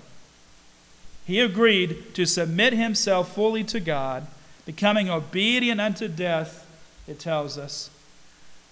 He 1.26 1.40
agreed 1.40 2.14
to 2.16 2.26
submit 2.26 2.74
himself 2.74 3.34
fully 3.34 3.64
to 3.66 3.80
God, 3.80 4.28
becoming 4.66 5.10
obedient 5.10 5.80
unto 5.80 6.08
death, 6.08 6.68
it 7.08 7.20
tells 7.20 7.58
us, 7.58 7.90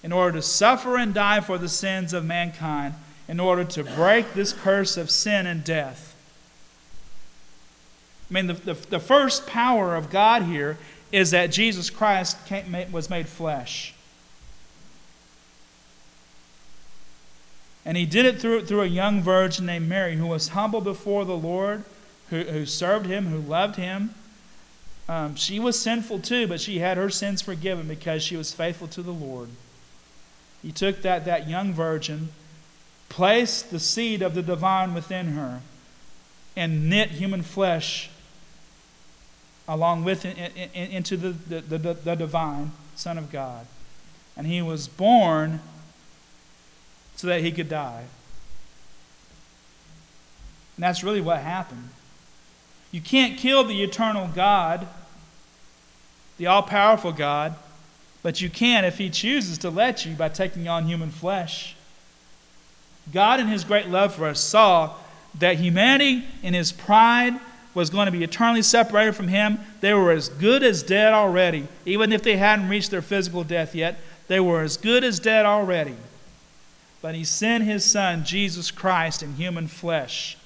in 0.04 0.12
order 0.12 0.38
to 0.38 0.42
suffer 0.42 0.98
and 0.98 1.14
die 1.14 1.40
for 1.40 1.58
the 1.58 1.70
sins 1.70 2.14
of 2.14 2.26
mankind, 2.26 2.96
in 3.28 3.40
order 3.40 3.64
to 3.64 3.84
break 3.84 4.34
this 4.34 4.52
curse 4.52 4.98
of 4.98 5.10
sin 5.10 5.48
and 5.48 5.64
death. 5.64 6.11
I 8.32 8.34
mean, 8.34 8.48
the, 8.48 8.54
the, 8.54 8.74
the 8.74 9.00
first 9.00 9.46
power 9.46 9.96
of 9.96 10.10
God 10.10 10.44
here 10.44 10.78
is 11.12 11.32
that 11.32 11.48
Jesus 11.48 11.90
Christ 11.90 12.46
came, 12.46 12.74
was 12.94 13.10
made 13.10 13.28
flesh. 13.28 13.94
And 17.84 17.98
he 17.98 18.06
did 18.06 18.26
it 18.26 18.40
through, 18.40 18.66
through 18.66 18.84
a 18.84 18.88
young 18.88 19.22
virgin 19.22 19.66
named 19.66 19.90
Mary 19.90 20.16
who 20.16 20.28
was 20.28 20.50
humble 20.50 20.80
before 20.80 21.26
the 21.26 21.36
Lord, 21.36 21.84
who, 22.30 22.44
who 22.44 22.66
served 22.66 23.06
him, 23.06 23.28
who 23.28 23.40
loved 23.40 23.76
him. 23.76 24.14
Um, 25.10 25.36
she 25.36 25.60
was 25.60 25.78
sinful 25.78 26.20
too, 26.20 26.48
but 26.48 26.62
she 26.62 26.80
had 26.80 26.96
her 26.96 27.10
sins 27.10 27.42
forgiven 27.42 27.88
because 27.88 28.24
she 28.24 28.38
was 28.38 28.54
faithful 28.54 28.88
to 28.90 29.02
the 29.02 29.12
Lord. 29.12 29.50
He 30.62 30.72
took 30.72 31.02
that, 31.02 31.26
that 31.26 31.50
young 31.50 31.74
virgin, 31.74 32.30
placed 33.10 33.72
the 33.72 33.80
seed 33.80 34.22
of 34.22 34.36
the 34.36 34.44
divine 34.44 34.94
within 34.94 35.30
her, 35.34 35.62
and 36.56 36.90
knit 36.90 37.12
human 37.12 37.42
flesh 37.42 38.11
along 39.72 40.04
with 40.04 40.26
it 40.26 40.38
into 40.76 41.16
the, 41.16 41.30
the, 41.30 41.78
the, 41.78 41.94
the 41.94 42.16
divine 42.16 42.74
Son 42.96 43.18
of 43.18 43.32
God. 43.32 43.66
And 44.36 44.46
he 44.46 44.62
was 44.62 44.90
born 44.90 45.62
so 47.16 47.28
that 47.28 47.40
he 47.40 47.54
could 47.54 47.70
die. 47.70 48.04
And 50.76 50.84
that's 50.84 51.06
really 51.06 51.22
what 51.22 51.40
happened. 51.40 51.90
You 52.92 53.00
can't 53.00 53.38
kill 53.38 53.64
the 53.64 53.82
eternal 53.82 54.30
God, 54.36 54.88
the 56.38 56.48
all 56.48 56.64
powerful 56.64 57.14
God, 57.14 57.56
but 58.24 58.42
you 58.42 58.50
can 58.50 58.84
if 58.84 58.98
he 58.98 59.10
chooses 59.10 59.58
to 59.60 59.70
let 59.70 60.06
you 60.06 60.16
by 60.16 60.28
taking 60.28 60.68
on 60.68 60.86
human 60.86 61.12
flesh. 61.12 61.78
God, 63.14 63.40
in 63.40 63.48
his 63.48 63.64
great 63.64 63.88
love 63.88 64.16
for 64.16 64.28
us, 64.28 64.42
saw 64.42 64.96
that 65.40 65.60
humanity, 65.60 66.26
in 66.44 66.54
his 66.54 66.74
pride, 66.74 67.40
was 67.74 67.90
going 67.90 68.06
to 68.06 68.12
be 68.12 68.24
eternally 68.24 68.62
separated 68.62 69.14
from 69.14 69.30
him. 69.30 69.60
They 69.80 69.94
were 69.94 70.12
as 70.12 70.30
good 70.30 70.64
as 70.64 70.84
dead 70.84 71.14
already, 71.14 71.68
even 71.86 72.12
if 72.12 72.22
they 72.22 72.38
hadn't 72.38 72.70
reached 72.70 72.92
their 72.92 73.02
physical 73.02 73.44
death 73.44 73.74
yet. 73.76 74.00
they 74.28 74.40
were 74.40 74.62
as 74.62 74.78
good 74.78 75.04
as 75.04 75.20
dead 75.20 75.46
already. 75.46 75.96
But 77.02 77.16
he 77.16 77.24
sent 77.24 77.64
his 77.64 77.84
son, 77.84 78.24
Jesus 78.24 78.72
Christ, 78.72 79.24
in 79.24 79.36
human 79.36 79.68
flesh, 79.68 80.38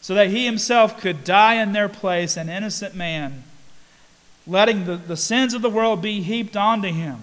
so 0.00 0.14
that 0.14 0.30
he 0.30 0.44
himself 0.44 1.00
could 1.00 1.24
die 1.24 1.54
in 1.54 1.72
their 1.72 1.88
place, 1.88 2.36
an 2.36 2.48
innocent 2.48 2.94
man, 2.94 3.44
letting 4.46 4.86
the, 4.86 4.96
the 4.96 5.16
sins 5.16 5.54
of 5.54 5.62
the 5.62 5.70
world 5.70 6.02
be 6.02 6.22
heaped 6.22 6.56
onto 6.56 6.88
him. 6.88 7.20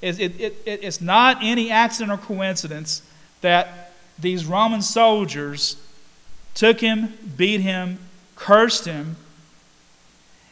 It, 0.00 0.18
it, 0.18 0.40
it, 0.40 0.56
it's 0.64 1.00
not 1.00 1.38
any 1.42 1.70
accident 1.70 2.10
or 2.10 2.22
coincidence 2.22 3.02
that 3.42 3.92
these 4.18 4.46
Roman 4.46 4.82
soldiers 4.82 5.76
took 6.60 6.80
him, 6.80 7.14
beat 7.38 7.62
him, 7.62 7.98
cursed 8.36 8.84
him. 8.84 9.16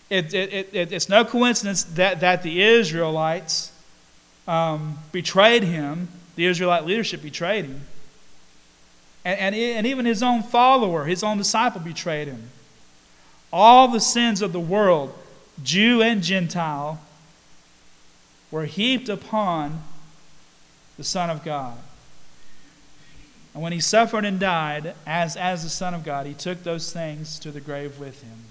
It, 0.08 0.32
it, 0.32 0.70
it, 0.72 0.90
it's 0.90 1.06
no 1.06 1.22
coincidence 1.22 1.82
that, 1.84 2.20
that 2.20 2.42
the 2.42 2.62
Israelites 2.62 3.70
um, 4.46 5.00
betrayed 5.12 5.64
him, 5.64 6.08
the 6.34 6.46
Israelite 6.46 6.86
leadership 6.86 7.20
betrayed 7.20 7.66
him. 7.66 7.82
And, 9.22 9.38
and, 9.38 9.54
and 9.54 9.86
even 9.86 10.06
his 10.06 10.22
own 10.22 10.42
follower, 10.42 11.04
his 11.04 11.22
own 11.22 11.36
disciple, 11.36 11.82
betrayed 11.82 12.26
him. 12.26 12.48
All 13.52 13.88
the 13.88 14.00
sins 14.00 14.40
of 14.40 14.54
the 14.54 14.60
world, 14.60 15.12
Jew 15.62 16.00
and 16.00 16.22
Gentile, 16.22 17.02
were 18.50 18.64
heaped 18.64 19.10
upon 19.10 19.82
the 20.96 21.04
Son 21.04 21.28
of 21.28 21.44
God. 21.44 21.76
And 23.54 23.62
when 23.62 23.72
he 23.72 23.80
suffered 23.80 24.24
and 24.24 24.38
died 24.38 24.94
as, 25.06 25.36
as 25.36 25.62
the 25.62 25.68
Son 25.68 25.94
of 25.94 26.04
God, 26.04 26.26
he 26.26 26.34
took 26.34 26.62
those 26.62 26.92
things 26.92 27.38
to 27.40 27.50
the 27.50 27.60
grave 27.60 27.98
with 27.98 28.22
him. 28.22 28.44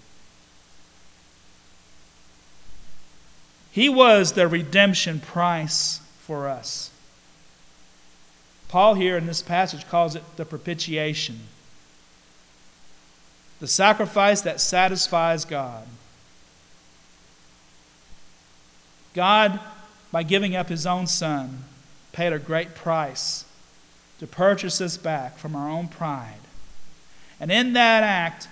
He 3.71 3.89
was 3.89 4.33
the 4.33 4.47
redemption 4.47 5.19
price 5.19 6.01
for 6.19 6.47
us. 6.47 6.89
Paul, 8.67 8.95
here 8.95 9.17
in 9.17 9.27
this 9.27 9.41
passage, 9.41 9.87
calls 9.87 10.15
it 10.15 10.23
the 10.35 10.45
propitiation 10.45 11.41
the 13.59 13.67
sacrifice 13.67 14.41
that 14.41 14.61
satisfies 14.61 15.45
God. 15.45 15.87
God, 19.13 19.59
by 20.11 20.23
giving 20.23 20.55
up 20.55 20.69
his 20.69 20.85
own 20.85 21.07
Son, 21.07 21.63
paid 22.11 22.33
a 22.33 22.39
great 22.39 22.75
price 22.75 23.45
to 24.19 24.27
purchase 24.27 24.81
us 24.81 24.97
back 24.97 25.37
from 25.37 25.55
our 25.55 25.69
own 25.69 25.87
pride. 25.87 26.39
And 27.39 27.51
in 27.51 27.73
that 27.73 28.03
act, 28.03 28.47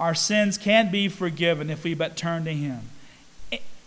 our 0.00 0.14
sins 0.14 0.58
can 0.58 0.90
be 0.90 1.08
forgiven 1.08 1.70
if 1.70 1.84
we 1.84 1.94
but 1.94 2.16
turn 2.16 2.44
to 2.44 2.52
Him. 2.52 2.80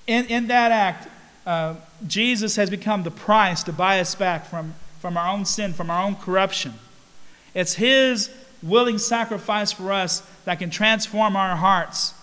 In, 0.06 0.26
in 0.26 0.48
that 0.48 0.72
act, 0.72 1.08
uh, 1.46 1.76
Jesus 2.06 2.56
has 2.56 2.70
become 2.70 3.04
the 3.04 3.12
price 3.12 3.64
to 3.64 3.74
buy 3.74 4.00
us 4.00 4.16
back 4.16 4.46
from, 4.46 4.76
from 5.00 5.18
our 5.18 5.28
own 5.28 5.46
sin, 5.46 5.74
from 5.74 5.90
our 5.90 6.04
own 6.04 6.16
corruption. 6.16 6.74
It's 7.54 7.74
His 7.74 8.30
willing 8.64 8.98
sacrifice 8.98 9.72
for 9.72 9.92
us 9.92 10.22
that 10.46 10.60
can 10.60 10.70
transform 10.70 11.36
our 11.36 11.56
hearts. 11.56 12.14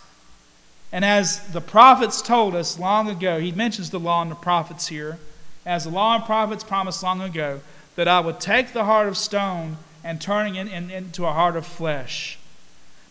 And 0.93 1.05
as 1.05 1.41
the 1.49 1.61
prophets 1.61 2.23
told 2.23 2.55
us 2.55 2.79
long 2.79 3.09
ago, 3.11 3.41
he 3.41 3.51
mentions 3.51 3.91
the 3.91 3.99
law 3.99 4.23
and 4.23 4.31
the 4.31 4.37
prophets 4.37 4.87
here. 4.87 5.19
As 5.67 5.85
the 5.85 5.91
law 5.91 6.15
and 6.15 6.25
prophets 6.25 6.63
promised 6.63 7.03
long 7.03 7.21
ago, 7.21 7.61
that 7.97 8.09
I 8.09 8.21
would 8.21 8.41
take 8.41 8.73
the 8.73 8.85
heart 8.85 9.09
of 9.09 9.17
stone 9.17 9.77
and 10.03 10.21
turn 10.21 10.55
it 10.55 10.61
in, 10.61 10.69
in, 10.69 10.91
into 10.91 11.27
a 11.27 11.33
heart 11.33 11.57
of 11.57 11.67
flesh. 11.67 12.39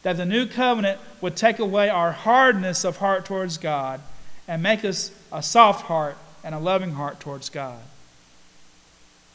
That 0.04 0.18
the 0.18 0.26
new 0.26 0.46
covenant 0.46 1.00
would 1.22 1.36
take 1.36 1.60
away 1.60 1.90
our 1.90 2.12
hardness 2.12 2.84
of 2.84 2.98
heart 2.98 3.26
towards 3.26 3.58
God 3.58 4.02
and 4.48 4.62
make 4.62 4.84
us 4.84 5.12
a 5.32 5.42
soft 5.42 5.86
heart 5.86 6.18
and 6.44 6.54
a 6.54 6.60
loving 6.60 6.94
heart 6.94 7.20
towards 7.20 7.50
God. 7.50 7.80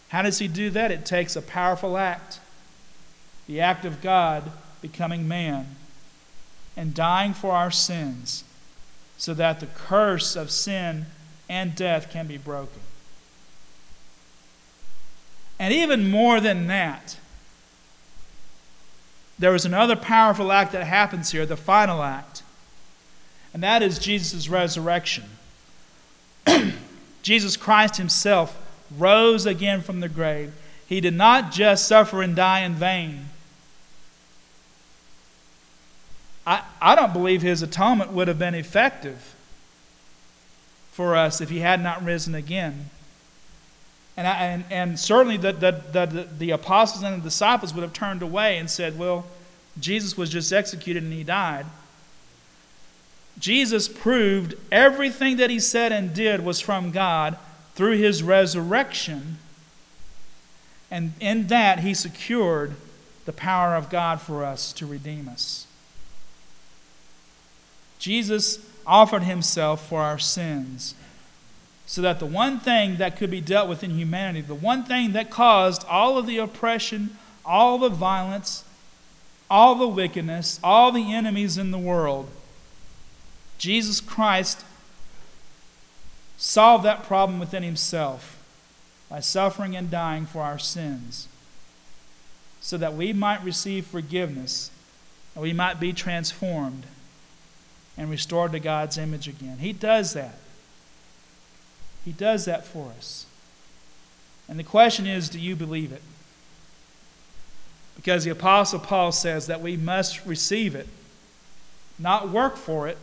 How 0.09 0.23
does 0.23 0.39
He 0.39 0.49
do 0.49 0.71
that? 0.71 0.91
It 0.91 1.07
takes 1.07 1.37
a 1.37 1.43
powerful 1.43 1.97
act 1.97 2.41
the 3.49 3.61
act 3.63 3.87
of 3.87 4.03
God 4.03 4.53
becoming 4.83 5.27
man 5.27 5.75
and 6.77 6.95
dying 6.95 7.33
for 7.33 7.53
our 7.53 7.71
sins 7.71 8.45
so 9.17 9.35
that 9.35 9.59
the 9.59 9.67
curse 9.67 10.37
of 10.37 10.51
sin 10.51 11.07
and 11.49 11.75
death 11.75 12.11
can 12.11 12.27
be 12.27 12.37
broken. 12.37 12.81
And 15.59 15.75
even 15.75 16.11
more 16.11 16.41
than 16.41 16.67
that, 16.69 17.17
there 19.39 19.55
is 19.55 19.65
another 19.65 19.97
powerful 19.97 20.53
act 20.53 20.73
that 20.73 20.85
happens 20.85 21.31
here, 21.31 21.47
the 21.47 21.57
final 21.57 22.03
act, 22.03 22.43
and 23.55 23.63
that 23.63 23.83
is 23.83 23.99
Jesus' 23.99 24.49
resurrection. 24.49 25.25
Jesus 27.23 27.57
Christ 27.57 27.97
himself 27.97 28.61
rose 28.97 29.47
again 29.47 29.81
from 29.81 30.01
the 30.01 30.09
grave. 30.09 30.53
He 30.87 31.01
did 31.01 31.15
not 31.15 31.53
just 31.53 31.87
suffer 31.87 32.23
and 32.23 32.35
die 32.35 32.61
in 32.61 32.75
vain. 32.75 33.29
I, 36.47 36.63
I 36.81 36.95
don't 36.95 37.13
believe 37.13 37.43
his 37.43 37.63
atonement 37.63 38.11
would 38.13 38.27
have 38.27 38.39
been 38.39 38.55
effective 38.55 39.35
for 40.93 41.15
us 41.15 41.41
if 41.41 41.51
he 41.51 41.61
had 41.61 41.83
not 41.83 42.03
risen 42.03 42.35
again. 42.35 42.91
And, 44.19 44.27
I, 44.27 44.33
and, 44.47 44.65
and 44.69 44.99
certainly 44.99 45.37
the, 45.37 45.53
the, 45.53 45.81
the, 45.93 46.29
the 46.39 46.51
apostles 46.51 47.05
and 47.05 47.21
the 47.21 47.25
disciples 47.25 47.73
would 47.73 47.83
have 47.83 47.93
turned 47.93 48.21
away 48.21 48.59
and 48.59 48.69
said, 48.69 48.99
well, 48.99 49.25
Jesus 49.79 50.17
was 50.17 50.29
just 50.29 50.53
executed 50.53 51.05
and 51.05 51.13
he 51.13 51.23
died. 51.23 51.67
Jesus 53.39 53.87
proved 53.87 54.57
everything 54.73 55.37
that 55.37 55.51
he 55.51 55.61
said 55.61 55.93
and 55.93 56.13
did 56.13 56.45
was 56.45 56.59
from 56.61 56.91
God 56.91 57.39
through 57.77 57.97
his 57.97 58.21
resurrection. 58.21 59.39
And 60.91 61.13
in 61.21 61.47
that, 61.47 61.79
he 61.79 61.95
secured 61.95 62.75
the 63.25 63.33
power 63.33 63.77
of 63.77 63.89
God 63.89 64.21
for 64.21 64.45
us 64.45 64.73
to 64.73 64.87
redeem 64.87 65.29
us. 65.29 65.69
Jesus 68.01 68.59
offered 68.85 69.23
himself 69.23 69.89
for 69.89 70.01
our 70.01 70.19
sins 70.19 70.97
so 71.89 72.03
that 72.03 72.19
the 72.19 72.27
one 72.27 72.61
thing 72.61 72.99
that 72.99 73.17
could 73.17 73.31
be 73.31 73.41
dealt 73.41 73.67
with 73.67 73.83
in 73.83 73.93
humanity, 73.93 74.43
the 74.43 74.55
one 74.55 74.85
thing 74.85 75.13
that 75.13 75.31
caused 75.31 75.87
all 75.89 76.19
of 76.19 76.27
the 76.27 76.37
oppression, 76.37 77.17
all 77.47 77.79
the 77.79 77.89
violence, 77.89 78.63
all 79.51 79.75
the 79.75 79.89
wickedness, 79.89 80.61
all 80.63 80.93
the 80.93 81.15
enemies 81.15 81.57
in 81.57 81.71
the 81.71 81.79
world, 81.79 82.29
Jesus 83.57 84.03
Christ 84.03 84.67
solved 86.37 86.85
that 86.85 87.05
problem 87.05 87.41
within 87.41 87.63
himself 87.63 88.39
by 89.09 89.21
suffering 89.21 89.75
and 89.75 89.91
dying 89.91 90.27
for 90.27 90.43
our 90.43 90.59
sins 90.59 91.27
so 92.61 92.77
that 92.77 92.93
we 92.93 93.15
might 93.15 93.43
receive 93.43 93.87
forgiveness 93.87 94.71
and 95.35 95.43
we 95.43 95.55
might 95.55 95.81
be 95.81 95.95
transformed 95.95 96.85
and 97.97 98.11
restored 98.11 98.53
to 98.53 98.61
God's 98.61 98.99
image 98.99 99.27
again. 99.27 99.57
He 99.61 99.73
does 99.73 100.13
that. 100.13 100.35
He 102.09 102.15
does 102.15 102.47
that 102.47 102.65
for 102.65 102.91
us. 102.97 103.27
And 104.49 104.59
the 104.59 104.65
question 104.65 105.07
is 105.07 105.29
do 105.29 105.39
you 105.39 105.55
believe 105.55 105.93
it? 105.93 106.01
Because 107.97 108.25
the 108.25 108.31
Apostle 108.31 108.79
Paul 108.79 109.13
says 109.13 109.47
that 109.47 109.61
we 109.61 109.77
must 109.77 110.25
receive 110.25 110.75
it, 110.75 110.89
not 111.99 112.31
work 112.31 112.57
for 112.57 112.89
it, 112.89 112.97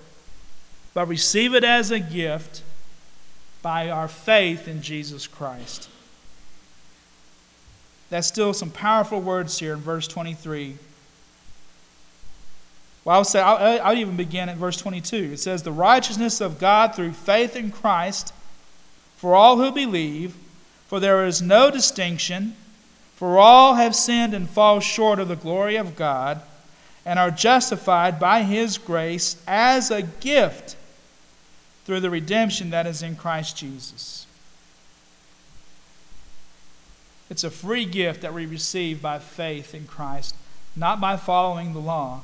but 0.96 1.08
receive 1.08 1.54
it 1.54 1.64
as 1.64 1.92
a 1.92 2.00
gift 2.00 2.64
by 3.62 3.92
our 3.92 4.08
faith 4.08 4.68
in 4.68 4.82
Jesus 4.82 5.28
Christ. 5.28 5.88
That's 8.10 8.26
still 8.26 8.54
some 8.54 8.72
powerful 8.72 9.22
words 9.22 9.60
here 9.60 9.74
in 9.74 9.82
verse 9.82 10.08
23. 10.08 10.78
Well, 13.04 13.18
I'll 13.18 13.24
say 13.24 13.40
I'll, 13.40 13.82
I'll 13.84 13.98
even 13.98 14.18
begin 14.18 14.50
at 14.50 14.58
verse 14.58 14.78
22. 14.78 15.34
It 15.34 15.40
says, 15.40 15.62
"The 15.62 15.72
righteousness 15.72 16.42
of 16.42 16.58
God 16.58 16.96
through 16.96 17.12
faith 17.12 17.56
in 17.56 17.70
Christ 17.70 18.34
for 19.18 19.36
all 19.36 19.58
who 19.58 19.72
believe, 19.72 20.36
for 20.88 21.00
there 21.00 21.26
is 21.26 21.42
no 21.42 21.72
distinction, 21.72 22.56
for 23.16 23.40
all 23.40 23.76
have 23.76 23.96
sinned 23.96 24.34
and 24.34 24.50
fall 24.50 24.80
short 24.80 25.20
of 25.20 25.28
the 25.28 25.36
glory 25.36 25.76
of 25.76 25.96
God, 25.96 26.42
and 27.06 27.20
are 27.20 27.32
justified 27.32 28.20
by 28.20 28.44
his 28.44 28.78
grace 28.78 29.42
as 29.48 29.92
a 29.92 30.02
gift 30.02 30.76
through 31.86 32.00
the 32.00 32.10
redemption 32.10 32.72
that 32.72 32.88
is 32.88 33.04
in 33.04 33.16
Christ 33.16 33.56
Jesus. 33.56 34.26
It's 37.30 37.44
a 37.44 37.52
free 37.52 37.86
gift 37.86 38.22
that 38.22 38.34
we 38.34 38.46
receive 38.46 39.02
by 39.02 39.20
faith 39.20 39.74
in 39.74 39.86
Christ, 39.88 40.36
not 40.76 41.00
by 41.00 41.18
following 41.18 41.74
the 41.74 41.80
law, 41.80 42.22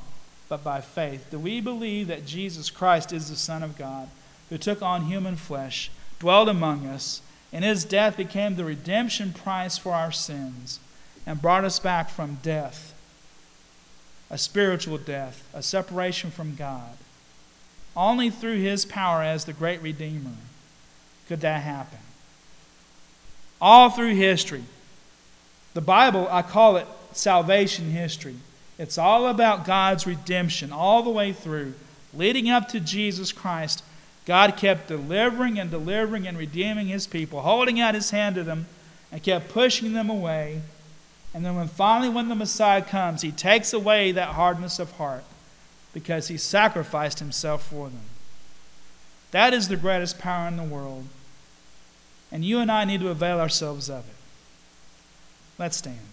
but 0.48 0.62
by 0.62 0.80
faith. 0.80 1.28
Do 1.30 1.38
we 1.38 1.60
believe 1.60 2.08
that 2.08 2.26
Jesus 2.26 2.70
Christ 2.70 3.12
is 3.12 3.30
the 3.30 3.36
Son 3.36 3.62
of 3.62 3.78
God 3.78 4.08
who 4.50 4.58
took 4.58 4.82
on 4.82 5.06
human 5.06 5.36
flesh? 5.36 5.90
Dwelled 6.22 6.48
among 6.48 6.86
us, 6.86 7.20
and 7.52 7.64
his 7.64 7.84
death 7.84 8.16
became 8.16 8.54
the 8.54 8.64
redemption 8.64 9.32
price 9.32 9.76
for 9.76 9.92
our 9.92 10.12
sins 10.12 10.78
and 11.26 11.42
brought 11.42 11.64
us 11.64 11.80
back 11.80 12.08
from 12.08 12.38
death, 12.44 12.94
a 14.30 14.38
spiritual 14.38 14.98
death, 14.98 15.42
a 15.52 15.64
separation 15.64 16.30
from 16.30 16.54
God. 16.54 16.96
Only 17.96 18.30
through 18.30 18.60
his 18.60 18.84
power 18.84 19.20
as 19.20 19.46
the 19.46 19.52
great 19.52 19.82
Redeemer 19.82 20.36
could 21.26 21.40
that 21.40 21.62
happen. 21.62 21.98
all 23.60 23.90
through 23.90 24.14
history. 24.14 24.64
The 25.74 25.80
Bible, 25.80 26.28
I 26.30 26.42
call 26.42 26.76
it 26.76 26.86
salvation 27.12 27.90
history. 27.90 28.36
It's 28.78 28.98
all 28.98 29.26
about 29.26 29.64
God's 29.64 30.06
redemption 30.06 30.72
all 30.72 31.02
the 31.02 31.10
way 31.10 31.32
through. 31.32 31.74
Leading 32.12 32.50
up 32.50 32.68
to 32.68 32.80
Jesus 32.80 33.32
Christ, 33.32 33.84
God 34.24 34.56
kept 34.56 34.88
delivering 34.88 35.58
and 35.58 35.70
delivering 35.70 36.26
and 36.26 36.38
redeeming 36.38 36.88
his 36.88 37.06
people, 37.06 37.40
holding 37.40 37.80
out 37.80 37.94
his 37.94 38.10
hand 38.10 38.36
to 38.36 38.44
them, 38.44 38.66
and 39.10 39.22
kept 39.22 39.48
pushing 39.48 39.92
them 39.92 40.08
away. 40.08 40.60
And 41.34 41.44
then 41.44 41.56
when 41.56 41.68
finally 41.68 42.08
when 42.08 42.28
the 42.28 42.34
Messiah 42.34 42.82
comes, 42.82 43.22
he 43.22 43.32
takes 43.32 43.72
away 43.72 44.12
that 44.12 44.30
hardness 44.30 44.78
of 44.78 44.92
heart 44.92 45.24
because 45.92 46.28
he 46.28 46.36
sacrificed 46.36 47.18
himself 47.18 47.68
for 47.68 47.88
them. 47.88 48.04
That 49.32 49.54
is 49.54 49.68
the 49.68 49.76
greatest 49.76 50.18
power 50.18 50.46
in 50.46 50.56
the 50.56 50.62
world. 50.62 51.06
And 52.30 52.44
you 52.44 52.58
and 52.58 52.70
I 52.70 52.84
need 52.84 53.00
to 53.00 53.08
avail 53.08 53.40
ourselves 53.40 53.90
of 53.90 54.08
it. 54.08 54.14
Let's 55.58 55.78
stand. 55.78 56.11